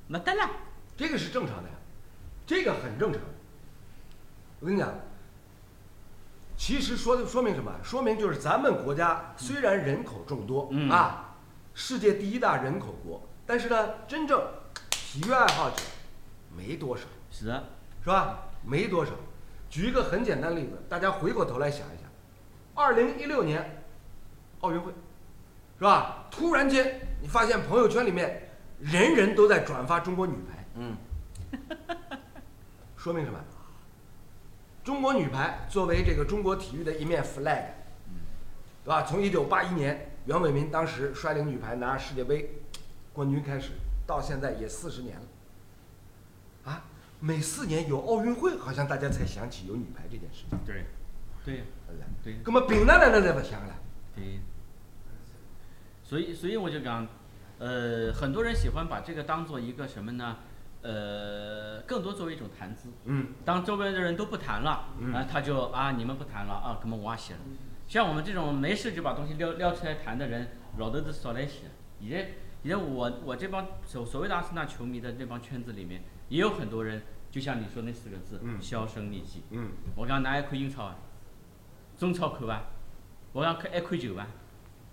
[0.06, 0.48] 没得了。
[0.96, 1.74] 这个是正常的呀，
[2.46, 3.20] 这个很正常。
[4.60, 4.94] 我跟你讲，
[6.56, 7.72] 其实说的说明什么？
[7.82, 11.23] 说明就是咱们国家虽然人口众多、嗯啊，
[11.74, 14.40] 世界第一大人口国，但是呢，真正
[14.90, 15.76] 体育爱好者
[16.56, 17.64] 没多少，是啊，
[18.02, 18.44] 是吧？
[18.64, 19.12] 没多少。
[19.68, 22.08] 举一个很简单的例子，大家回过头来想一想，
[22.74, 23.84] 二零一六年
[24.60, 24.92] 奥运会，
[25.78, 26.26] 是吧？
[26.30, 30.96] 突然间你发现朋友圈里面人人都在转发中国女排，嗯，
[32.96, 33.38] 说明什么？
[34.84, 37.64] 中国女排作为这个中国体育的一面 flag，
[38.84, 39.02] 对吧？
[39.02, 42.58] 从一九八一年袁伟民当时率领女排拿世界杯
[43.12, 43.70] 冠军开始，
[44.06, 46.70] 到现在也四十年了。
[46.70, 46.84] 啊，
[47.20, 50.58] 每四年有奥运会，好像大家才想起有女排这件事情。
[50.66, 50.84] 对，
[51.44, 51.64] 对
[52.22, 53.74] 对那么平常人呢，才不想了。
[54.14, 54.40] 对。
[56.02, 57.06] 所以，所以我就讲，
[57.58, 60.36] 呃，很多人喜欢把这个当做一个什么呢？
[60.82, 62.90] 呃，更多作为一种谈资。
[63.04, 67.40] 嗯，当周围的人都不谈了，嗯啊，他就啊，你们不谈了啊，那么我也写了。
[67.86, 71.64] 像我们这种没事就把东西撩撩出来谈的人，老头子少来些。
[72.00, 72.30] 现在
[72.62, 79.42] 现在我我这帮所所谓的阿森纳球迷的那帮圈子里面，也有很多人，就像你说那四个字，嗯销声匿迹。
[79.50, 80.96] 嗯，我讲，㑚还看英超啊？
[81.96, 82.62] 中超看伐？
[83.32, 84.26] 我讲看一块球伐？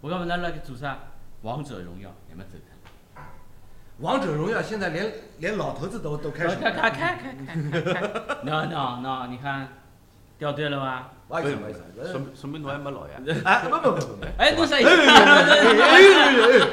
[0.02, 1.00] 我讲㑚辣盖做啥？
[1.42, 3.24] 王者荣耀，你们走脱。
[4.00, 9.70] 王者荣耀现在连连老头子都都开始看看看看看看看，那那那， 你看，
[10.38, 11.14] 掉队了吧？
[11.32, 11.80] 不好意思，不好意思，
[12.12, 13.14] 说明说明侬还没老呀。
[13.46, 14.90] 哎，不不不不不，哎，弄啥意思？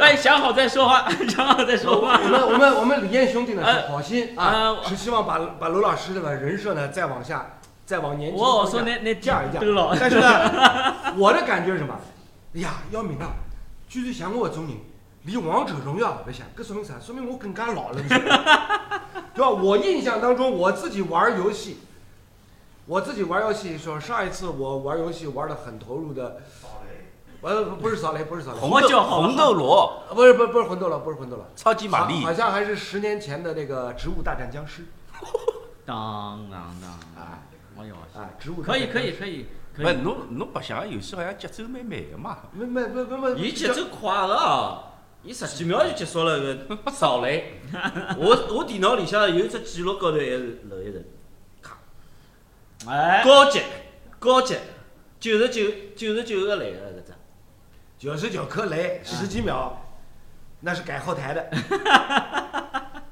[0.01, 2.19] 哎，想好再说话，想好再说话。
[2.25, 9.63] 我们我们我们李燕兄弟呢哎是好心啊是希望把把罗老师这个人设呢再往下，再往年轻我我说那那降一降。
[10.01, 11.95] 但是呢， 我的感觉是什么？
[12.57, 13.31] 哎呀，姚明啊，
[13.89, 14.75] 居然像我这种人，
[15.23, 16.95] 离王者荣耀不像，这说明啥？
[17.01, 18.43] 说明我更加老了，你知道吗
[19.35, 19.51] 对吧？
[19.51, 21.79] 我印象当中，我自己玩游戏，
[22.89, 26.41] 我自己玩游戏的时候，上一次我玩游戏玩的很投入的，
[27.43, 34.87] 呃，不不是扫雷，不是扫雷，我叫好红豆螺，呃不是不是不是魂斗罗，不是魂斗罗，超级玛丽好好，像还是十年前的那个《植物大战僵尸
[35.85, 36.91] 当当当
[37.23, 37.45] 啊！
[37.79, 39.47] 哎呦，啊，植物大可以战僵尸，可以可以
[39.77, 39.97] 不可以。
[40.03, 42.39] 侬侬白相个游戏好像节奏蛮慢个嘛。
[42.53, 44.85] 没没没没没，伊节奏快个啊！
[45.23, 47.61] 伊十几秒就结束了个扫雷。
[48.17, 51.05] 我我电脑里向有一只记录高头还是漏一层，
[52.87, 53.61] 哎，高级
[54.19, 54.57] 高级，
[55.19, 57.13] 九十九九十九个雷个搿只。
[57.99, 59.77] 九十九颗雷，十几秒，
[60.61, 61.51] 那是改后台的。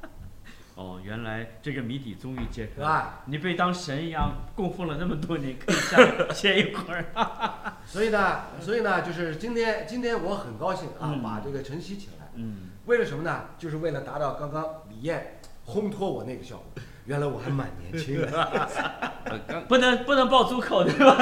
[0.76, 3.22] 哦，原来这个谜底终于揭开了。
[3.26, 5.98] 你被当神一样供奉了那么多年，可以下
[6.33, 7.05] 歇一会儿。
[7.87, 13.46] 所以呢，所以呢，就是今天今天我很高兴啊，嗯把这个晨曦请来，嗯，为了什么呢？
[13.59, 16.83] 就是为了达到刚刚李艳烘托我那个效果。
[17.07, 18.69] 原来我还蛮年轻的，
[19.69, 21.14] 不能不能爆粗口对吧？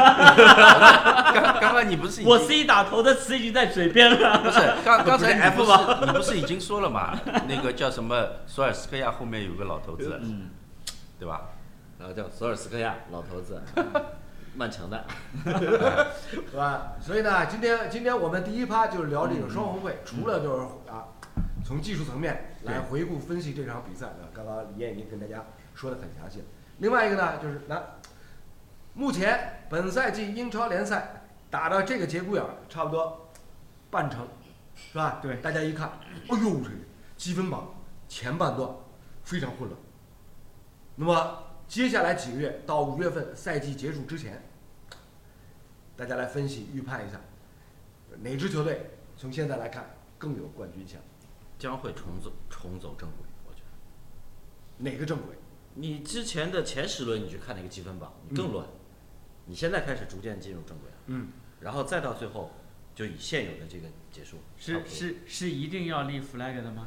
[1.33, 4.39] 刚刚刚你不是我 C 打头的词已经在嘴边了。
[4.43, 7.19] 不是刚 刚才 F 吗你不是已经说了吗？
[7.49, 10.49] 那个叫什么索尔斯克亚后面有个老头子，嗯，
[11.19, 11.43] 对吧？
[11.99, 13.61] 然后叫索尔斯克亚老头子，
[14.57, 15.05] 曼城的，
[16.31, 16.93] 是吧？
[17.01, 21.13] 所以呢，今天今天我们第一趴就是聊这个双红会，除了就是啊，
[21.65, 26.45] 从技术层面来回顾分析这场比赛啊，刚刚李艳已经跟大家说的很详细了。
[26.79, 27.83] 另外一个呢，就是那
[28.95, 33.29] 目前本赛季英超联赛打到这个节骨眼儿，差不多
[33.91, 34.27] 半程，
[34.75, 35.19] 是吧？
[35.21, 35.89] 对大家一看，
[36.29, 36.77] 哎呦，这个
[37.17, 37.75] 积分榜
[38.09, 38.69] 前半段
[39.23, 39.81] 非常混乱。
[40.97, 44.43] 那么接下来几个月到五月份赛季结束之前，
[45.97, 47.21] 大家来分析预判一下，
[48.21, 49.85] 哪支球队从现在来看
[50.19, 51.01] 更有冠军相？
[51.57, 54.85] 将会重走重走正轨，我觉得。
[54.91, 55.37] 哪个正轨？
[55.75, 58.67] 你之前的前十轮你去看那个积分榜，你更乱。
[59.47, 61.29] 你现在开始逐渐进入正轨了，嗯，
[61.61, 62.51] 然后再到最后，
[62.95, 64.39] 就以现有的这个结束。
[64.57, 66.87] 是是是一定要立 flag 的吗？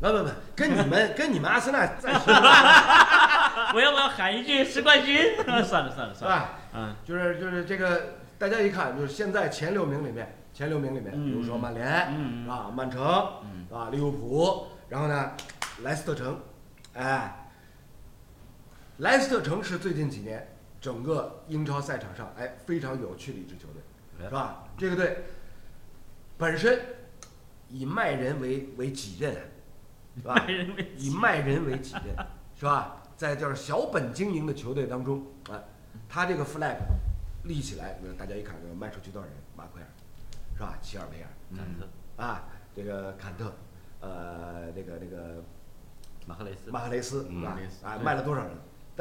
[0.00, 2.30] 不不不，跟你们跟你们阿森纳 暂时
[3.74, 5.36] 我要不要喊一句世冠军？
[5.64, 6.58] 算了算了是算了，吧？
[6.74, 13.00] 嗯，就是就是这个，大家一看就是现在前六名里面，前六名里面，嗯比如说曼联嗯啊、曼城
[13.44, 15.32] 嗯啊、利物浦，然后呢，
[15.82, 16.40] 莱斯特城，
[16.94, 17.41] 哎，
[19.02, 20.46] 莱斯特城是最近几年
[20.80, 23.82] 整个英超赛场上哎非常有趣的一支球队，
[24.20, 24.68] 哎是吧？
[24.78, 25.24] 这个队
[26.38, 26.80] 本身
[27.68, 29.34] 以卖人为为己任，
[30.14, 30.46] 是吧？
[30.96, 32.14] 以卖人为己任，
[32.56, 33.02] 是吧？
[33.16, 35.60] 在就是小本经营的球队当中，啊，
[36.08, 36.76] 他这个 flag
[37.42, 39.36] 立起来，那大家一看，卖出去多少人？
[39.56, 39.88] 马奎尔，
[40.54, 40.78] 是吧？
[40.80, 41.88] 齐尔维尔坎特、
[42.22, 42.44] 啊，
[42.76, 43.52] 这个坎特，
[43.98, 45.42] 呃，那个那个
[46.24, 47.84] 马赫雷斯，马赫雷斯，嗯是吧马赫雷斯？
[47.84, 48.52] 啊，卖了多少人？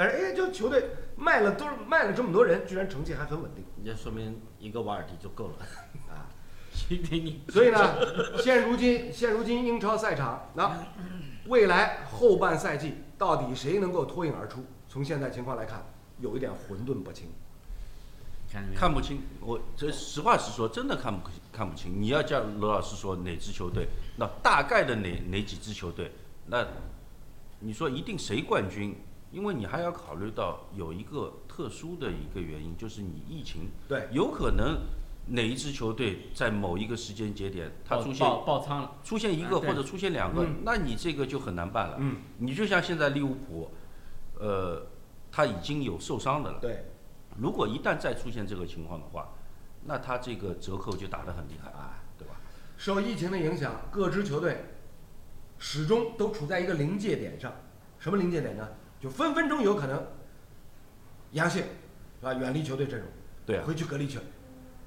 [0.02, 0.84] 但是哎，就球队
[1.16, 5.54] 卖了多卖了这么多人，居然成绩还很稳定这说明一个瓦尔迪就够了。
[6.10, 6.26] 啊！
[7.50, 10.76] 所以呢，现如今现如今英超赛场，那
[11.46, 14.66] 未来后半赛季到底谁能够脱颖而出？
[14.90, 15.86] 从现在情况来看，
[16.20, 17.28] 有一点混沌不清。
[18.76, 22.02] 看不清，我这实话实说，真的看不看不清。
[22.02, 23.88] 你要叫罗老师说哪支球队，
[24.18, 26.12] 那大概的哪哪几支球队，
[26.48, 26.66] 那
[27.60, 28.96] 你说一定谁冠军？
[29.32, 34.80] 因为你还要考虑到有一个特殊的一个原因，就是你疫情，对，有可能
[35.28, 41.96] 哪一支球队在某一个时间节点它出现爆爆仓了，出现一个或者出现两个嗯，那你这个就很难办了。
[42.00, 43.72] 嗯，你就像现在利物浦，
[44.40, 44.86] 呃，
[45.32, 46.60] 他已经有受伤的了。
[46.60, 46.86] 对，
[47.38, 49.30] 如果一旦再出现这个情况的话，
[49.86, 52.36] 那他这个折扣就打得很厉害，啊，对吧？
[52.78, 54.66] 受疫情的影响，各支球队
[55.58, 57.54] 始终都处在一个临界点上。
[57.98, 58.68] 什么临界点呢？
[59.02, 60.06] 就分分钟有可能
[61.32, 61.64] 阳性，
[62.20, 62.34] 是吧？
[62.36, 63.10] 远离球队阵容，
[63.46, 64.24] 对啊，回去隔离去了，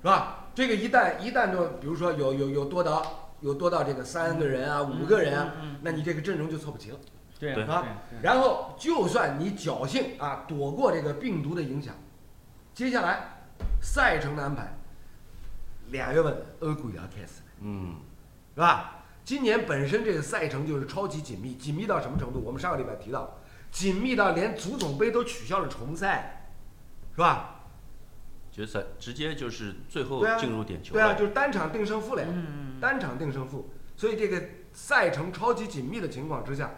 [0.00, 0.46] 是吧？
[0.54, 6.98] 这个一旦一旦就比如说有有有多到有多到这个三个人啊、五个人啊，嗯，嗯那你这个阵容就凑不齐了。
[7.36, 7.84] 对啊
[8.22, 11.92] 然后，就算你侥幸啊躲过这个病毒的影响，
[12.72, 13.42] 接下来
[13.82, 14.72] 赛程的安排，
[15.90, 17.96] 两月份欧冠要开始了，嗯，
[18.54, 19.02] 是吧？
[19.24, 22.40] 今年本身这个赛程就是超级紧密，紧密到什么程度？
[22.40, 23.30] 我们上个礼拜提到了，
[23.74, 26.46] 紧密到连足总杯都取消了重赛，
[27.12, 27.62] 是吧？
[28.52, 31.14] 决赛直接就是最后进入点球对啊，了。
[31.16, 32.28] 就是单场定胜负了呀。
[32.30, 34.40] 嗯，单场定胜负，所以这个
[34.72, 36.70] 赛程超级紧密的情况之下，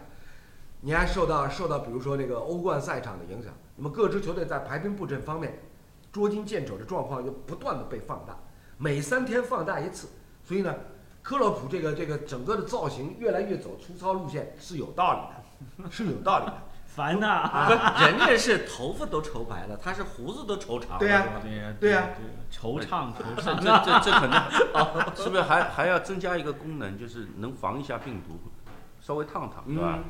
[0.81, 5.59] 你还受到受到比如说这个欧冠赛场的影响，那么各支球队在排兵布阵方面，
[6.11, 8.35] 捉襟见肘的状况又不断的被放大，
[8.79, 10.07] 每三天放大一次，
[10.43, 10.73] 所以呢，
[11.21, 16.63] 克洛普这个这个整个的造型越来越走粗糙路线是有道理的，是有道理的
[16.97, 17.27] 烦呐。
[17.27, 22.09] 啊，人家是头发都愁白了，他是胡子都愁长了，对呀对呀对呀
[22.51, 23.55] 惆怅惆怅。
[23.61, 28.39] 这 这这可能 是不是还还要增加一个功能，就是能防一下病毒，
[28.99, 29.99] 稍微烫烫，对吧？
[29.99, 30.03] 嗯，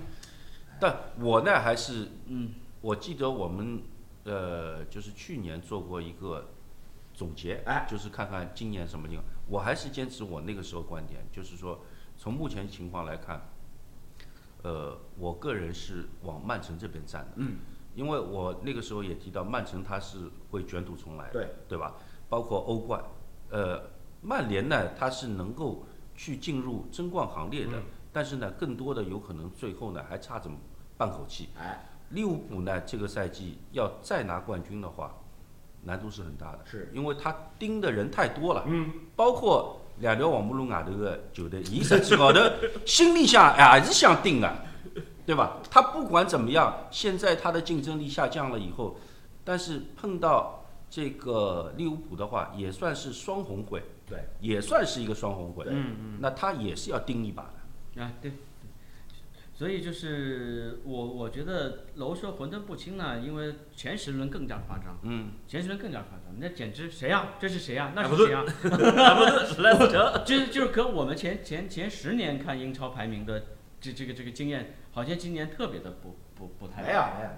[0.80, 3.84] 但我呢还是，嗯，我记得我们
[4.24, 6.52] 呃就是去年做过一个
[7.14, 9.26] 总结，哎就是看看今年什么情况。
[9.50, 11.82] 我还是坚持我那个时候观点，就是说
[12.18, 13.50] 从目前情况来看，
[14.68, 17.60] 呃，我个人是往曼城这边站的，嗯，
[17.96, 21.96] 因为我那个时候也提到曼城他是会卷土重来的，对，对吧？
[22.28, 23.02] 包括欧冠，
[23.50, 23.82] 呃，
[24.22, 30.58] 曼联呢他是能够去进入争冠行列的，嗯但是呢，更多的有可能最后呢还差这么
[30.98, 31.48] 半口气。
[31.58, 35.16] 哎，利物浦呢，这个赛季要再拿冠军的话，
[35.84, 42.40] 难度是很大的，是因为他盯的人太多了，嗯，包括两条黄浦路外头的球队，伊实际高头
[42.86, 44.56] 心里想还是想盯的，
[45.26, 45.58] 对吧？
[45.70, 48.98] 他不管怎么样，现在他的竞争力下降了以后，
[49.44, 58.04] 但是碰到这个利物浦的话，也算是双红会，对，也算是一个双红会，嗯嗯那他也是要盯一把的。
[58.04, 58.32] 啊，对
[59.58, 68.46] 所以就是我我觉得楼说混沌不清呢，因为前十轮更加夸张，嗯，前十轮更加夸张，那简直谁呀、这是谁呀、那是谁呀、
[70.24, 73.46] 就是就是和我们前前前十年看英超排名的
[73.82, 77.30] 这这个这个经验，好像今年特别的不不不太没有没有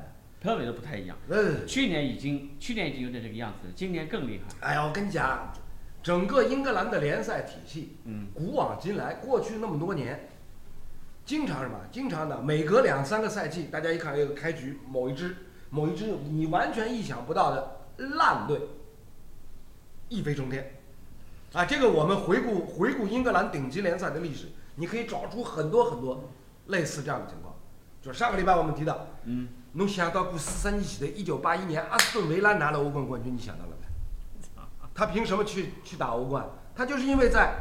[0.42, 1.18] 特别的不太一样。
[1.26, 4.68] 没有，呃，去年已经去年已经有点这个样子了，今年更厉害。
[4.68, 5.54] 哎呀，我跟你讲，
[6.04, 10.29] 整个英格兰的联赛体系，嗯，古往今来，过去那么多年，
[11.30, 11.78] 经常什么？
[11.92, 15.36] 经常的，每隔两三个赛季，大家一看这个开局，某一支
[15.70, 17.82] 某一支你完全意想不到的
[18.16, 18.60] 烂队
[20.08, 20.82] 一飞冲天。
[21.54, 26.32] 啊，这个我们回顾回顾英格兰顶级联赛的历史，你可以找出很多很多
[26.66, 27.54] 类似这样的情况。
[28.02, 34.64] 就上个礼拜我们提到，嗯，侬想到过四十年前的一九八一年阿斯顿维拉拿了欧冠冠军，你想到了没？
[34.96, 36.50] 他凭什么去去打欧冠？
[36.76, 37.54] 他就是因为在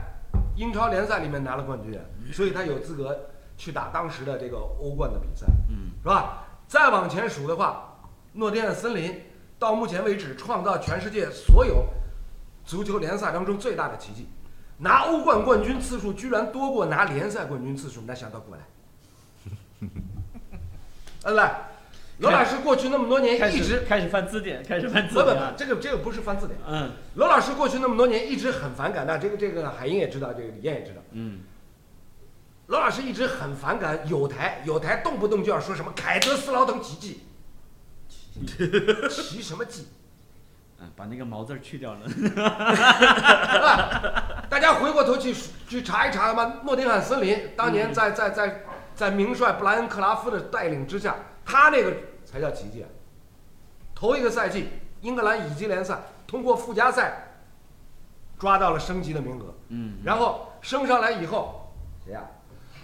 [0.57, 2.01] 英超联赛里面拿了冠军啊，
[2.33, 3.29] 所以他有资格
[3.59, 6.47] 去打当时的这个欧冠的比赛，嗯，是吧？
[6.67, 7.99] 再往前数的话，
[8.33, 9.21] 诺丁汉森林
[9.59, 11.85] 到目前为止创造全世界所有
[12.65, 14.29] 足球联赛当中最大的奇迹，
[14.79, 18.63] 拿欧冠冠军次数居然多过拿联赛冠军次数，那想到过来？
[21.25, 21.69] 恩， 来，
[22.19, 25.55] 罗老师过去那么多年一直始开始翻字典，开始翻不不不字典啊，。
[25.57, 26.59] 这个这个不是翻字典。
[26.69, 31.01] 嗯罗老师过去那么多年一直很反感，那这个这个海英也知道，这个李艳也知道。
[31.13, 31.41] 嗯，
[32.69, 37.23] 罗老师一直很反感有台，有台动不动就要说什么凯德斯劳登奇迹，
[39.11, 39.89] 奇什么迹？
[40.79, 42.01] 嗯，把那个毛字去掉了。
[44.49, 45.35] 大家回过头去
[45.67, 48.65] 去查一查嘛，诺丁汉森林当年在在在
[48.95, 51.93] 在名帅布莱恩克拉夫的带领之下，他那个
[52.25, 52.89] 才叫奇迹啊！
[53.95, 54.69] 头一个赛季，
[55.01, 57.41] 英格兰乙级联赛通过附加赛
[58.39, 61.73] 抓到了升级的名额，嗯，然后升上来以后，
[62.05, 62.21] 谁呀、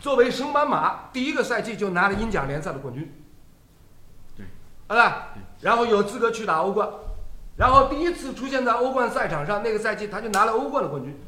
[0.05, 3.11] 作为升班马，第一个赛季就拿了英甲联赛的冠军。
[4.37, 4.45] 对，
[4.87, 5.29] 好吧，
[5.63, 6.87] 然后有资格去打欧冠，
[7.57, 11.19] 然后第一次出现在欧冠赛场上，那个赛季他就拿了欧冠的冠军，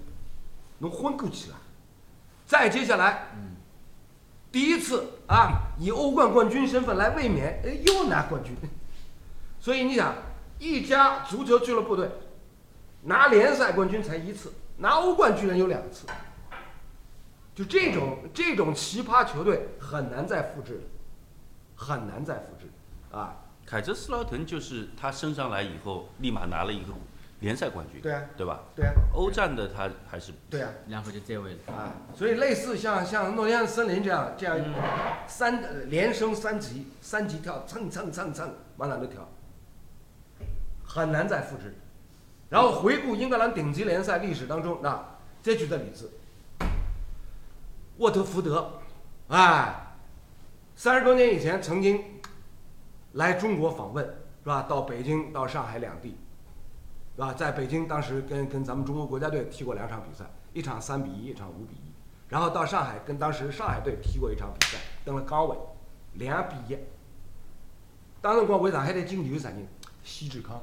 [0.80, 1.56] 能昏过去了。
[2.44, 3.28] 再接下来，
[4.52, 8.54] 第一次啊，以欧冠冠军身份来卫冕，哎，又拿冠军。
[9.58, 10.12] 所以你想，
[10.58, 12.10] 一家足球俱乐部队
[13.04, 16.06] 拿联赛冠军才一次，拿欧冠居然有两次，
[17.56, 20.80] 就这种这种奇葩球队很难再复制了，
[21.74, 22.70] 很难再复制
[23.10, 23.34] 啊！
[23.64, 26.92] 凯泽斯劳滕就是他升上来以后，立马拿了一个
[27.40, 28.60] 联赛冠军，对啊，对吧？
[28.76, 31.72] 对啊，欧战的他还是对啊，然后就这位了。
[31.74, 34.58] 啊，所以类似像像诺丁汉森林这样这样
[35.26, 39.26] 三呃连升三级，三级跳蹭蹭蹭蹭往哪都跳，
[40.84, 41.74] 很难再复制。
[42.50, 46.12] 然后回顾英格兰顶级联赛历史当中，那这举个例子，
[47.98, 48.72] 沃特福德，
[49.28, 49.96] 哎，
[50.74, 52.02] 三十多年以前曾经
[53.12, 54.66] 来中国访问，是吧？
[54.68, 56.18] 到北京、到上海两地，
[57.14, 57.32] 是吧？
[57.32, 61.92] 在北京当时跟跟咱们中国国家队踢过两场比赛，一场三比一，一场五比一。
[62.28, 65.56] 然后到上海跟当时上海队踢过一场比赛，登了高位，
[66.14, 66.78] 两比一。
[68.20, 69.66] 当时光为上海队进球是啥人？
[70.04, 70.60] 西志康。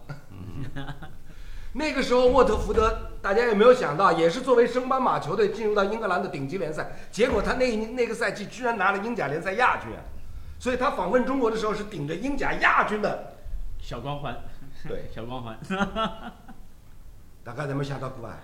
[1.73, 9.99] 那个时候沃特福德，大家有没有想到，也是作为升班马球队进入到英格兰的顶级联赛，结果他那一那个赛季居然拿了英甲联赛亚军啊！
[10.59, 13.33] 所以他访问中国的时候是顶着英甲亚军的。
[13.79, 14.37] 小光环，
[14.87, 15.59] 对， 小光环。
[17.43, 18.37] 大家有没有想到过啊？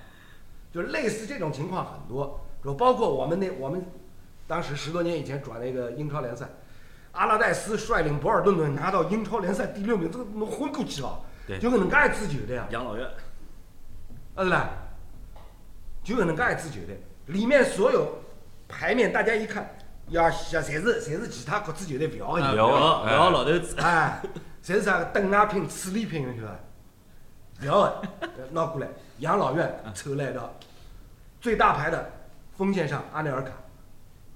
[0.73, 3.85] 就类似这种情况很多，就包括我们那我们
[4.47, 6.49] 当时十多年以前转那个英超联赛，
[7.11, 11.59] 阿拉戴斯率领博尔顿队拿到英超联赛第六名，这个能昏过去了，对。
[11.59, 13.07] 就搿能介一支球队啊，养老院，
[14.35, 14.69] 呃啦，
[16.03, 18.19] 就搿能介一支球队，里面所有
[18.67, 19.63] 牌面大家一看，
[20.09, 23.29] 呀，呀，侪是侪是其他国支球队勿要的不要不要哎。
[23.31, 24.21] 老头子，哎，
[24.63, 26.55] 侪是啥邓亚品、此礼品，是吧？
[27.59, 28.09] 不要的，
[28.51, 28.87] 拿过来。
[29.17, 30.53] 养老院抽来的，
[31.41, 32.09] 最大牌的
[32.55, 33.51] 锋线上阿内尔卡，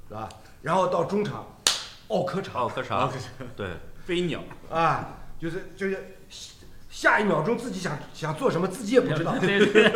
[0.09, 0.27] 是吧？
[0.61, 1.45] 然后到中场。
[2.09, 2.61] 奥科场。
[2.61, 3.09] 奥科场，
[3.55, 3.69] 对，
[4.05, 5.07] 飞鸟，啊，
[5.39, 6.12] 就是就是
[6.93, 9.33] 下一秒钟自己想想做什么，自己也不知道。
[9.39, 9.91] 对对，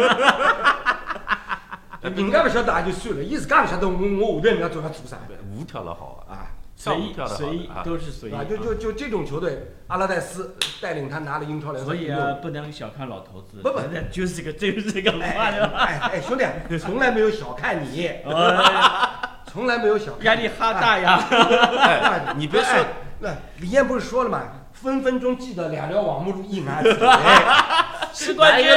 [2.02, 5.18] 人家不晓得也就算了，伊自家不晓得我我下头人家做要做啥。
[5.54, 13.80] 舞跳了好啊，随意随意都是随意啊，就就就这种球队，阿拉戴斯带领他拿了英超联赛所以啊，不能小看老头子，不不
[14.12, 16.46] 就是个就是个哎话的，哎哎，兄弟，
[16.80, 19.10] 从来没有小看你，哎
[19.46, 22.86] 从来没有小压力哈大呀，哎，你别说哎，
[23.20, 23.30] 那
[23.60, 24.42] 李艳不是说了吗？
[24.82, 26.98] 分分钟记得两条网目一男子。
[27.04, 28.68] 哎是冠军。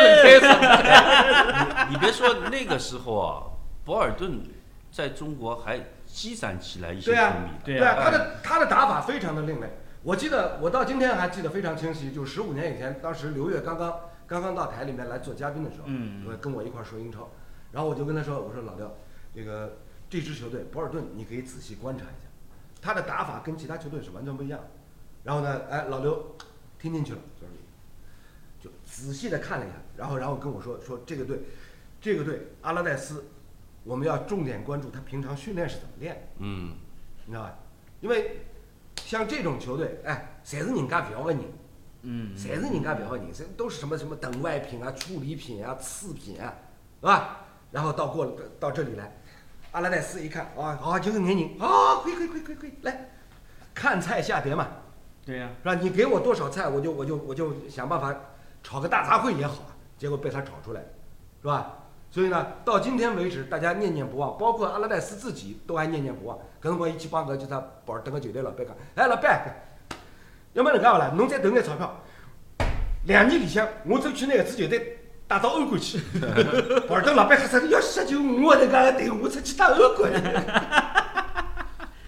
[1.88, 3.42] 你别说那个时候啊，
[3.84, 4.42] 博尔顿
[4.92, 7.64] 在中国还积攒起来一些球迷的。
[7.64, 9.70] 对对啊，他的他的打法非常的另类。
[10.02, 17.30] 我记得我到今天还记得非常清晰，就十五年以前，当时刘越刚刚刚刚到台里面来做嘉宾的时候，嗯我跟我一块儿说英超，
[17.72, 18.90] 然后我就跟他说，我说老廖，
[19.34, 19.78] 这个
[20.10, 22.28] 这支球队博尔顿，你可以仔细观察一下，
[22.82, 24.66] 他的打法跟其他球队是完全不一样的。
[25.22, 26.36] 然后呢，哎，老刘
[26.78, 27.52] 听进去了，就是
[28.60, 31.40] 就仔细的看了一下，然后然后跟我说说这个队，
[32.00, 33.24] 这个队阿拉戴斯，
[33.84, 36.20] 我们要重点关注他平常训练是怎么练的。
[36.38, 36.74] 嗯，
[37.26, 37.58] 你知道吧？
[38.00, 38.46] 因为
[38.96, 41.42] 像这种球队，哎，侪是人家不要的人，
[42.02, 46.54] 嗯，侪是人家不要的人，这都是什么什么等外品啊、处理品啊、次品啊，
[47.00, 47.46] 是吧？
[47.70, 49.16] 然后到过了到这里来，
[49.72, 53.10] 阿拉戴斯一看，啊，啊、就是年人，啊，可以可以可以可以可以，来，
[53.74, 54.66] 看菜下碟嘛，
[55.30, 55.74] 对呀，是吧？
[55.80, 58.12] 你给我多少菜，我就我就我就想办法
[58.64, 59.70] 炒个大杂烩也好啊。
[59.96, 60.80] 结果被他炒出来，
[61.40, 61.76] 是吧？
[62.10, 66.36] 所以呢，到今天为止，大家念念不忘，包括阿拉戴斯自己都还念念不忘。
[66.58, 69.54] 跟我一起帮个就他保尔登个球队老板讲，哎，老板，
[70.54, 71.12] 要么能介勿啦？
[71.14, 72.02] 侬再投眼钞票，
[73.04, 76.00] 两年里向我走去拿搿支球队打到欧冠去。
[76.88, 80.10] 保尔登老板吓死了，要十九我能介个队伍出去打欧冠。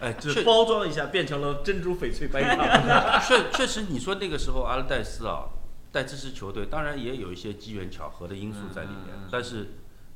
[0.03, 2.67] 哎，就确包装一下变成了珍珠翡翠白糖。
[3.23, 5.45] 确确实，你说那个时候阿勒代斯啊，
[5.93, 9.75] 带这支球队，当然也有一些机缘巧合的因素在里面，但是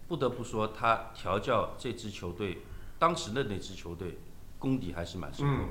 [0.08, 2.58] 不得不说，他调教这支球队，
[2.98, 4.18] 当时的那支球队
[4.58, 5.64] 功底还是蛮深厚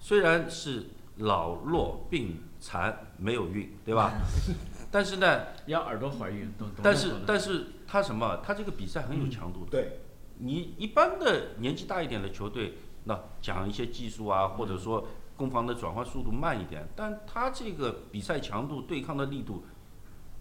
[0.00, 0.86] 虽然是
[1.18, 4.12] 老弱病残没有运，对吧？
[4.90, 6.50] 但是呢， 要耳朵怀孕。
[6.82, 8.40] 但是但是他什么？
[8.42, 9.70] 他这个比赛很有强度的。
[9.70, 10.00] 对，
[10.38, 12.74] 你一般的年纪大一点的球队，
[13.04, 19.64] 那讲一些技术啊，或者说攻防的转换速度慢一点，但他这个比赛强度、对抗的力度，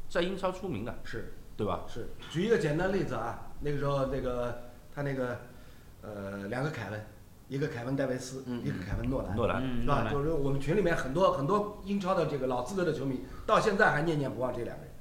[0.09, 1.34] 在英超出名的，是。
[1.57, 1.82] 对吧？
[1.88, 4.64] 是，举一个简单例子啊，那个时候那个
[4.95, 5.38] 他那个
[6.01, 7.05] 呃两个凯文，
[7.49, 10.09] 一个凯文戴维斯，嗯一个凯文诺兰，诺兰，嗯，是吧？
[10.09, 14.91] 就是我们群里面很多很多英超的这个老资格的球迷，到现在还念念不忘这两个人，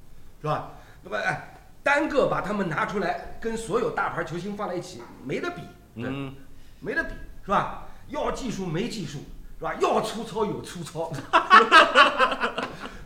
[0.41, 0.73] 是吧？
[1.01, 5.61] 那么哎，单个把他们拿出来跟所有大牌球星放在一起，没得比，
[5.95, 6.35] 嗯，
[6.79, 7.85] 没得比，是吧？
[8.07, 9.19] 要技术没技术，
[9.57, 9.73] 是吧？
[9.79, 11.11] 要粗糙有粗糙，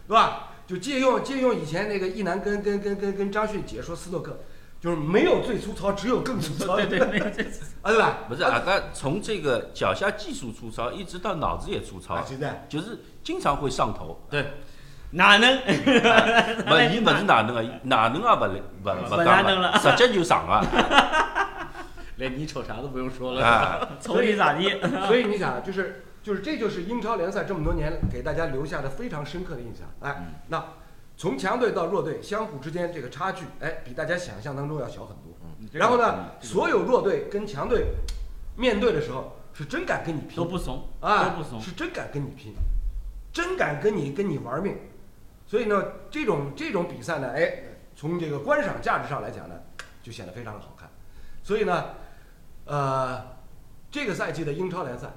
[0.07, 0.47] 是吧？
[0.67, 4.39] 就借用借用以前那个一南跟跟跟跟跟张迅解说斯诺克，
[4.81, 7.65] 就是没有最粗糙，只有更粗糙， 对对，没有这次。
[7.83, 8.17] 啊，对吧？
[8.27, 14.19] 不是啊，他从这个脚下技术粗糙，一直到脑子也粗糙啊，，现在就是经常会上头。
[14.27, 14.53] 对，
[15.11, 15.55] 哪能？
[15.59, 20.65] 不，伊勿是哪能啊，哪能啊，勿来勿勿不哪讲了，直接就上啊！
[22.17, 23.45] 连你瞅啥都不用说了。
[23.45, 24.69] 啊，瞅你咋地？
[25.07, 29.87] 所以你想，就是就是这就是英超联赛这么多年给大家留下的非常深刻的印象。
[30.01, 30.63] 哎，那
[31.17, 35.33] 从强队到弱队，相互之间这个差距，哎，比大家想象当中要小很多。
[35.73, 37.87] 然后呢，所有弱队跟强队
[38.55, 41.59] 面对的时候，是真敢跟你拼都不怂，啊，都不怂。
[41.61, 42.53] 是真敢跟你拼，
[43.33, 44.77] 真敢跟你跟你玩命。
[45.47, 47.63] 所以呢，这种这种比赛呢，哎，
[47.95, 49.55] 从这个观赏价值上来讲呢，
[50.01, 50.89] 就显得非常的好看。
[51.43, 51.85] 所以呢，
[52.65, 53.23] 呃，
[53.89, 55.11] 这个赛季的英超联赛，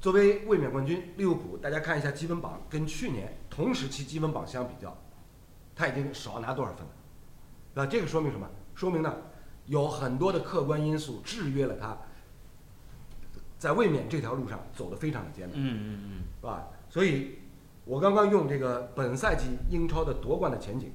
[0.00, 4.96] 作为卫冕冠军利物浦，大家看一下积分榜，跟去年同时期积分榜相比较，
[5.74, 6.90] 他已经少拿多少分了？
[7.74, 8.48] 那这个说明什么？
[8.74, 9.14] 说明呢，
[9.66, 11.96] 有很多的客观因素制约了他，
[13.58, 15.52] 在卫冕这条路上走得非常的艰难。
[15.54, 16.66] 嗯嗯嗯，是吧？
[16.88, 17.38] 所以，
[17.84, 20.92] 我刚刚用这个本赛季英超的夺冠的前景，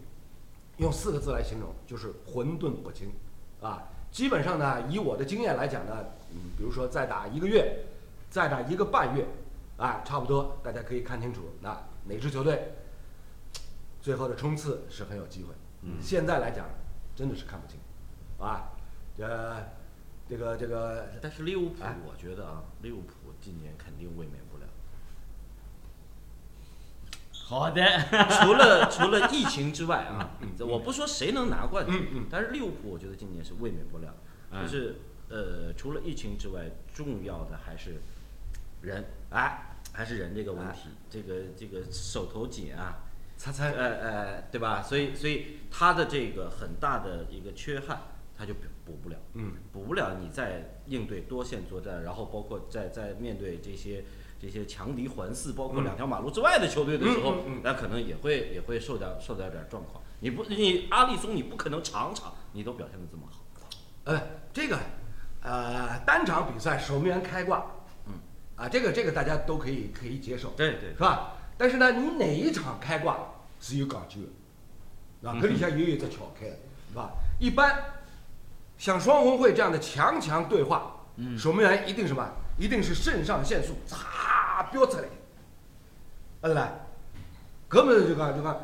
[0.78, 3.12] 用四个字来形容，就是混沌不清，
[3.62, 3.84] 啊，
[4.14, 7.84] 基本上呢，以我的经验来讲呢，嗯，比如说再打一个月，
[8.30, 9.26] 再打一个半月，
[9.78, 12.76] 啊，差不多，大家可以看清楚，那哪支球队
[13.99, 15.55] 最后的冲刺是很有机会。
[15.82, 16.70] 嗯现在来讲，
[17.16, 17.80] 真的是看不清，
[18.38, 18.72] 啊，
[19.18, 19.64] 呃，
[20.30, 24.64] 这个这个但是利物浦哎，我觉得啊，利物浦今年肯定卫冕不了。
[27.46, 27.84] 好的。
[28.41, 34.16] 除了除了疫情之外啊，我不说谁能拿冠军但是利物浦我觉得今年是卫冕不了。
[34.52, 34.96] 嗯就是
[35.30, 38.02] 呃，除了疫情之外，重要的还是
[38.82, 40.89] 人，哎，还是人这个问题。
[41.10, 43.00] 这个这个手头紧啊，
[43.36, 44.82] 猜猜呃呃，对吧？
[44.84, 48.00] 所以所以他的这个很大的一个缺憾，
[48.38, 49.18] 他就补补不了。
[49.34, 54.06] 嗯补不了，你再应对多线作战，然后包括在在面对这些
[54.44, 60.04] 这些强敌环伺，包括两条马路之外的球队的时候，那可能也会也会受到受到点状况。
[60.20, 63.39] 你不你阿里松你不可能场场你都表现的这么好。
[64.04, 64.22] 呃，
[64.52, 64.78] 这个，
[65.41, 67.66] 呃，单场比赛守门员开挂，
[68.06, 68.16] 嗯，
[68.58, 71.38] 啊，这个这个大家都可以可以接受，对对是吧？
[71.58, 73.18] 但是呢，你哪一场开挂
[73.62, 74.18] 是有讲究
[75.22, 77.12] 的，啊，搿里向也有一只巧开，是吧？
[77.39, 77.82] 一般
[78.78, 82.30] 像双红会这样的强强对话，嗯守门员一定什么？
[82.56, 83.96] 一定是肾上腺素嚓
[84.72, 85.03] 飙出来，
[86.41, 86.72] 啊对吧？
[87.70, 88.57] 搿么就讲就讲，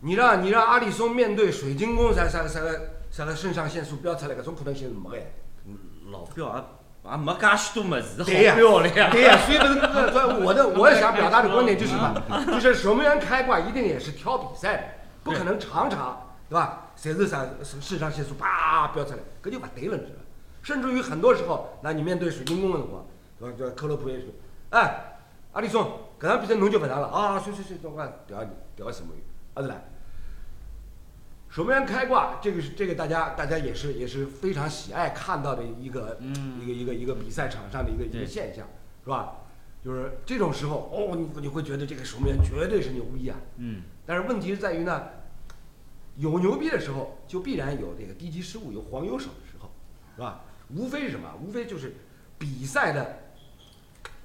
[0.00, 5.16] 你让你让阿里松面对水晶宫啥啥啥个啥个肾上腺素飙出来，搿种可能性是没个。
[5.66, 5.78] 嗯
[6.10, 6.54] 老表
[7.04, 9.08] 也也没介许多么子好对呀表了呀。
[9.10, 12.44] 对呀，所以这个这个我的我想表达的观点就是什么？
[12.46, 14.84] 就是守门员开挂一定也是挑比赛的，
[15.22, 16.92] 不可能场场对吧？
[16.96, 20.24] 谁是啥肾上腺素啪飙出来，搿就不对了，你知道吧？
[20.62, 23.04] 甚至于很多时候，那你面对水晶宫的辰光，
[23.38, 23.56] 对吧？
[23.58, 24.26] 叫克洛普也是，
[24.70, 25.18] 哎，
[25.52, 27.38] 阿里松，搿场比赛侬就勿上了啊！
[27.38, 29.12] 算算算，我调你调什么？
[29.54, 29.82] 啊对啦。
[31.48, 36.18] 守门员开挂，这个是这个大家大家也是也是非常喜爱看到的一个、
[36.60, 38.66] 一个一个一个比赛场上的一个一个现象，
[39.04, 39.36] 是吧？
[39.84, 43.36] 就是这种时候，哦，你你会觉得这个守门员绝对是牛逼啊！
[43.58, 45.10] 嗯，但是问题是在于呢，
[46.16, 49.70] 有牛逼的时候，就必然有这个低级失误，有黄油手的时候，
[50.16, 50.40] 是吧？
[50.70, 51.34] 无非是什么？
[51.40, 51.94] 无非就是
[52.36, 53.23] 比赛的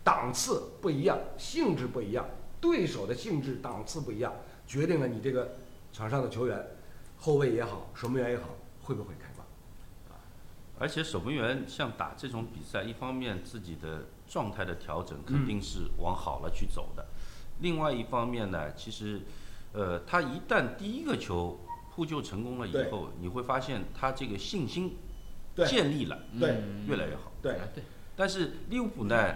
[0.04, 2.28] 档次不一样，性质不一样，
[2.60, 4.34] 对手的性质档次不一样，
[4.66, 5.58] 决定了你这个
[5.91, 6.68] 场上的球员，
[7.18, 9.45] 后卫也好，守门员也好，会不会开挂？
[10.80, 17.06] 而且守门员像打这种比赛，一方面自己的状态的调整肯定是往好了去走的，
[17.60, 19.22] 另外一方面呢，其实，
[19.74, 21.60] 呃，他一旦第一个球
[21.93, 24.95] 扑救成功了以后，你会发现他这个信心
[25.68, 26.52] 建立了，对。
[26.52, 27.32] 嗯越来越好。
[27.41, 27.84] 对，对，
[28.16, 29.36] 但是利物浦呢，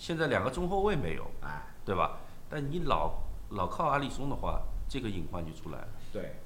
[0.00, 2.20] 现在两个中后卫没有，哎，对吧？
[2.48, 5.88] 但你老老靠阿里松的话，这个隐患就出来了。
[6.10, 6.36] 对，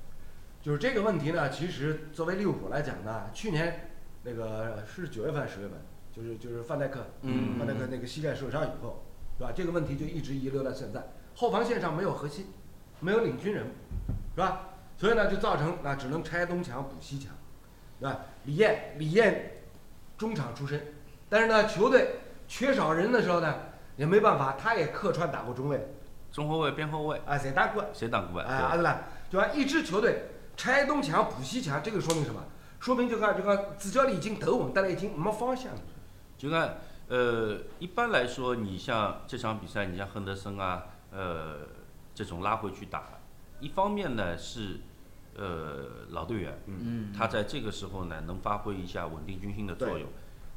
[0.61, 1.48] 就是这个问题呢。
[1.50, 3.92] 其实作为利物浦来讲呢，去年
[4.24, 5.78] 那个是九月份、十月份，
[6.12, 9.05] 就是就是范戴克，嗯范戴克那个膝盖受伤以后，
[9.38, 9.52] 是吧？
[9.55, 11.00] 这个问题就一直遗留到现在。
[11.36, 12.48] 后防线上没有核心，
[12.98, 13.70] 没有领军人物，
[14.34, 14.70] 是吧？
[14.96, 17.32] 所以呢，就造成那只能拆东墙补西墙，
[18.00, 18.18] 是吧？
[18.46, 19.62] 李艳，李艳
[20.18, 20.92] 中场出身，
[21.28, 22.16] 但是呢，球队
[22.57, 23.52] 缺少人的时候呢，
[23.96, 25.88] 也没办法，他也客串打过中卫，
[26.30, 27.84] 中后卫、边后卫啊，谁打过？
[27.92, 28.40] 谁打过？
[28.42, 30.26] 哎，阿德莱，就讲一支球队
[30.57, 32.40] 拆东墙补西墙，这个说明什么？
[32.78, 35.80] 说明就讲就讲主教练已经头稳，但是已经没方向了。
[36.38, 36.76] 就看，
[37.09, 41.57] 呃，一般来说，你像这场比赛，你像亨德森啊，呃，
[42.14, 43.02] 这种拉回去打，
[43.59, 44.78] 一方面呢是，
[45.34, 50.09] 呃，老队员，嗯，他在这个时候呢能发挥一下稳定军心的作用。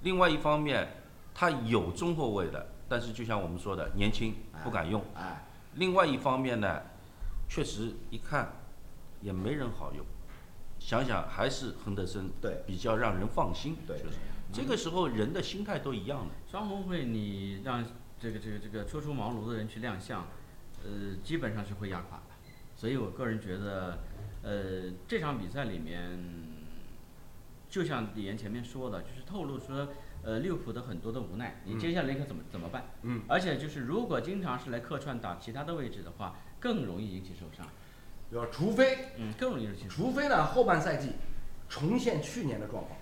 [0.01, 1.07] 另外一方面，
[1.39, 4.33] 他有中后卫的，但是就像我们说的，年轻
[4.63, 5.03] 不敢用。
[5.13, 6.81] 哎，另外一方面呢，
[7.47, 8.53] 确实一看
[9.21, 10.03] 也没人好用，
[10.79, 13.77] 想想还是亨德森对比较让人放心。
[13.85, 14.15] 对确实
[14.51, 16.33] 这个时候人的心态都一样的。
[16.49, 17.85] 双红会你让
[18.19, 20.25] 这个这个这个初出茅庐的人去亮相，
[20.83, 22.23] 呃，基本上是会压垮的。
[22.75, 23.99] 所以我个人觉得，
[24.41, 26.19] 呃，这场比赛里面，
[27.69, 29.89] 就像李岩前面说的，就是透露出了
[30.28, 31.61] 呃利物浦的很多的无奈。
[31.63, 32.84] 你接下来可怎么怎么办？
[33.03, 37.65] 嗯，而且就是如果经常是来客串打其他的位置的话，更容易引起受伤。
[38.32, 39.95] 要除非嗯，更容易引起受伤。
[39.95, 41.13] 除非呢后半赛季
[41.69, 42.97] 重现去年的状况。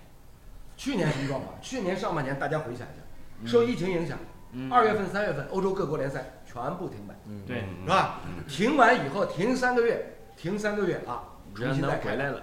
[0.76, 1.60] 去年什么状况？
[1.60, 4.16] 去年上半年大家回想一下，受疫情影响，
[4.52, 7.14] 嗯，二月份、三月份欧洲各国联赛全部停摆，
[7.44, 8.20] 对嗯是吧？
[8.46, 11.24] 停完以后停三个月，停三个月啊，
[11.56, 12.42] 重新再开回来了，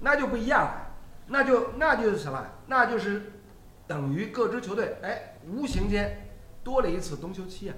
[0.00, 0.90] 那就不一样了，
[1.28, 2.44] 那就那就是什么？
[2.66, 3.39] 那就是
[3.90, 6.30] 等于各支球队哎，无形间
[6.62, 7.74] 多了一次冬休期啊。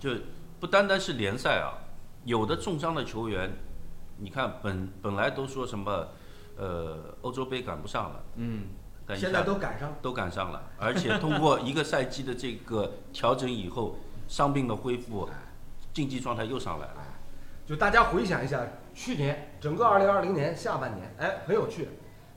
[0.00, 0.10] 就
[0.58, 1.78] 不单单是联赛啊，
[2.24, 3.52] 有的重伤的球员，
[4.16, 6.08] 你看本本来都说什么，
[6.56, 8.64] 呃，欧洲杯赶不上了，嗯，
[9.14, 13.96] 现在都赶上，都赶上了，而且通过一个赛季的这个调整以后，
[14.26, 15.30] 伤病的恢复，
[15.92, 16.94] 竞技状态又上来了。
[17.64, 21.88] 就大家回想一下，去年整个2020年下半年，哎，很有趣。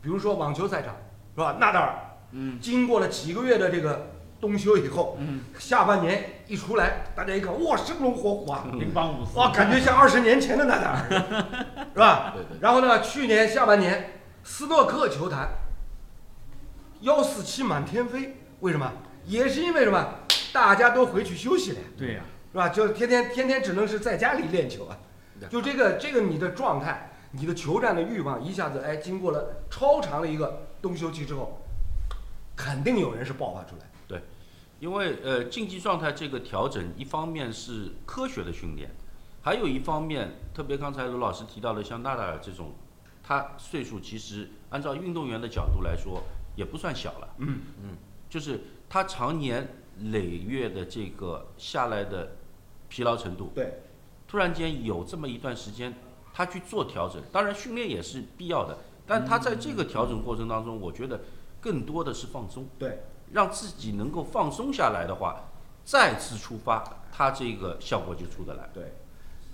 [0.04, 0.96] 比如说网球赛场，
[1.34, 1.58] 是吧？
[1.60, 1.96] 纳达尔，
[2.32, 8.66] 嗯，经过了几个月的这个冬休以后，嗯，下半年一出来，大家一看，哇，生龙活虎啊！
[8.72, 12.34] 乒乓五四，哇，感觉像二十年前的那点儿， 是吧？
[12.36, 15.50] 对对然后呢，去年下半年，斯诺克球坛
[17.02, 18.92] 幺四七满天飞，为什么？
[19.26, 20.16] 也是因为什么？
[20.54, 22.22] 大家都回去休息了呀，对呀、
[22.52, 22.70] 是吧？
[22.70, 24.98] 就天天天天只能是在家里练球啊。
[25.50, 31.61] 就这个这个你的状态，你的球战的欲望，一下子哎，经过了超长的一个冬休期之后，
[32.64, 33.90] 肯定有人是爆发出来。
[34.08, 34.22] 对
[34.80, 38.92] 因为呃竞技状态这个调整，一方面是科学的训练，
[39.42, 42.74] 还有一方面，特别刚才卢老师提到的，像纳达尔这种，
[43.24, 46.24] 他岁数其实按照运动员的角度来说
[46.56, 47.98] 也不算小了，嗯嗯，
[48.30, 49.68] 就是他常年
[50.12, 52.36] 累月的这个下来的
[52.90, 53.82] 疲劳程度，对，
[54.28, 55.96] 突然间有这么一段时间，
[56.34, 61.22] 他去做调整，当然训练也是必要的，但他在这个调整过程当中，我觉得
[61.62, 65.50] 更多的是放松，对，让自己能够放松下来的话，
[65.86, 68.68] 再次出发，它这个效果就出得来。
[68.74, 68.96] 对，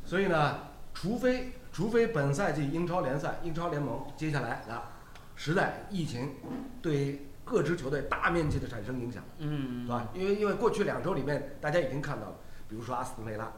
[0.06, 0.60] 所以呢，
[0.94, 4.98] 除非除非本赛季英超联赛、英超联盟接下来啊，
[5.36, 6.36] 实在疫情
[6.82, 10.08] 对各支球队大面积的产生影响，嗯是吧？
[10.14, 12.36] 因为因为过去两周里面，大家已经看到了，
[12.70, 13.52] 比如说阿斯顿维拉，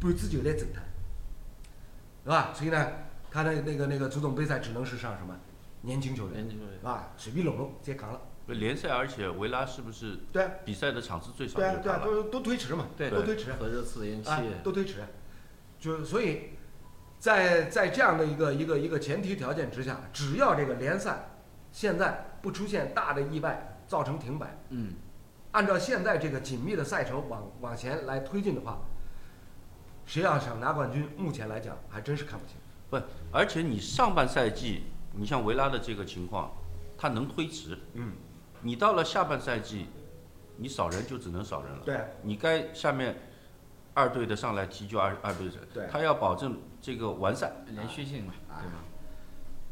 [0.00, 0.80] 半支球队整他，
[2.24, 2.52] 是吧？
[2.54, 2.86] 所以呢，
[3.30, 5.36] 他的那个那个足总杯赛只能是上什么
[5.82, 7.12] 年轻球员，年轻球员是吧？
[7.16, 11.92] 随便拢拢接扛了，联赛，而且维拉是不是对啊比赛的场次最少对啊对？
[12.04, 13.52] 都都推迟嘛，对都推迟。
[13.52, 15.04] 和热刺延期，啊，都推迟，
[15.78, 16.50] 就所以
[17.18, 21.30] 在在这样的一个一个一个前提条件之下，只要这个联赛
[21.70, 24.94] 现在不出现大的意外造成停摆，嗯，
[25.52, 28.80] 按照现在这个紧密的赛程往往前来推进的话，
[30.06, 32.56] 谁要想拿冠军，目前来讲还真是看不清。
[32.90, 32.98] 不，
[33.30, 36.50] 而且你上半赛季，你像维拉的这个情况，
[36.96, 38.12] 他能推迟，嗯，
[38.62, 39.86] 你到了下半赛季，
[40.56, 41.80] 你少人就只能少人了。
[41.84, 43.16] 对你该下面
[43.94, 47.52] 二队的上来踢就二二队的，对他要保证这个完善。
[47.68, 48.84] 连续性嘛，啊对吧？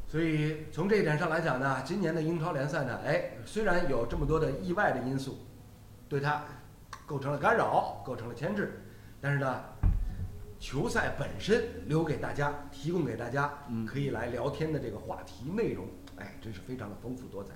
[0.08, 5.38] 所以从这一点上来讲呢，今年的英超联赛呢，哎，虽然有这么多的意外的因素，
[6.08, 6.44] 对他
[7.04, 8.84] 构成了干扰，构成了牵制，
[9.20, 9.60] 但是呢，
[10.68, 15.86] 球赛本身留给大家，提供给大家嗯可以来聊天的这个话题内容，
[16.16, 17.52] 哎，真是非常的丰富多彩。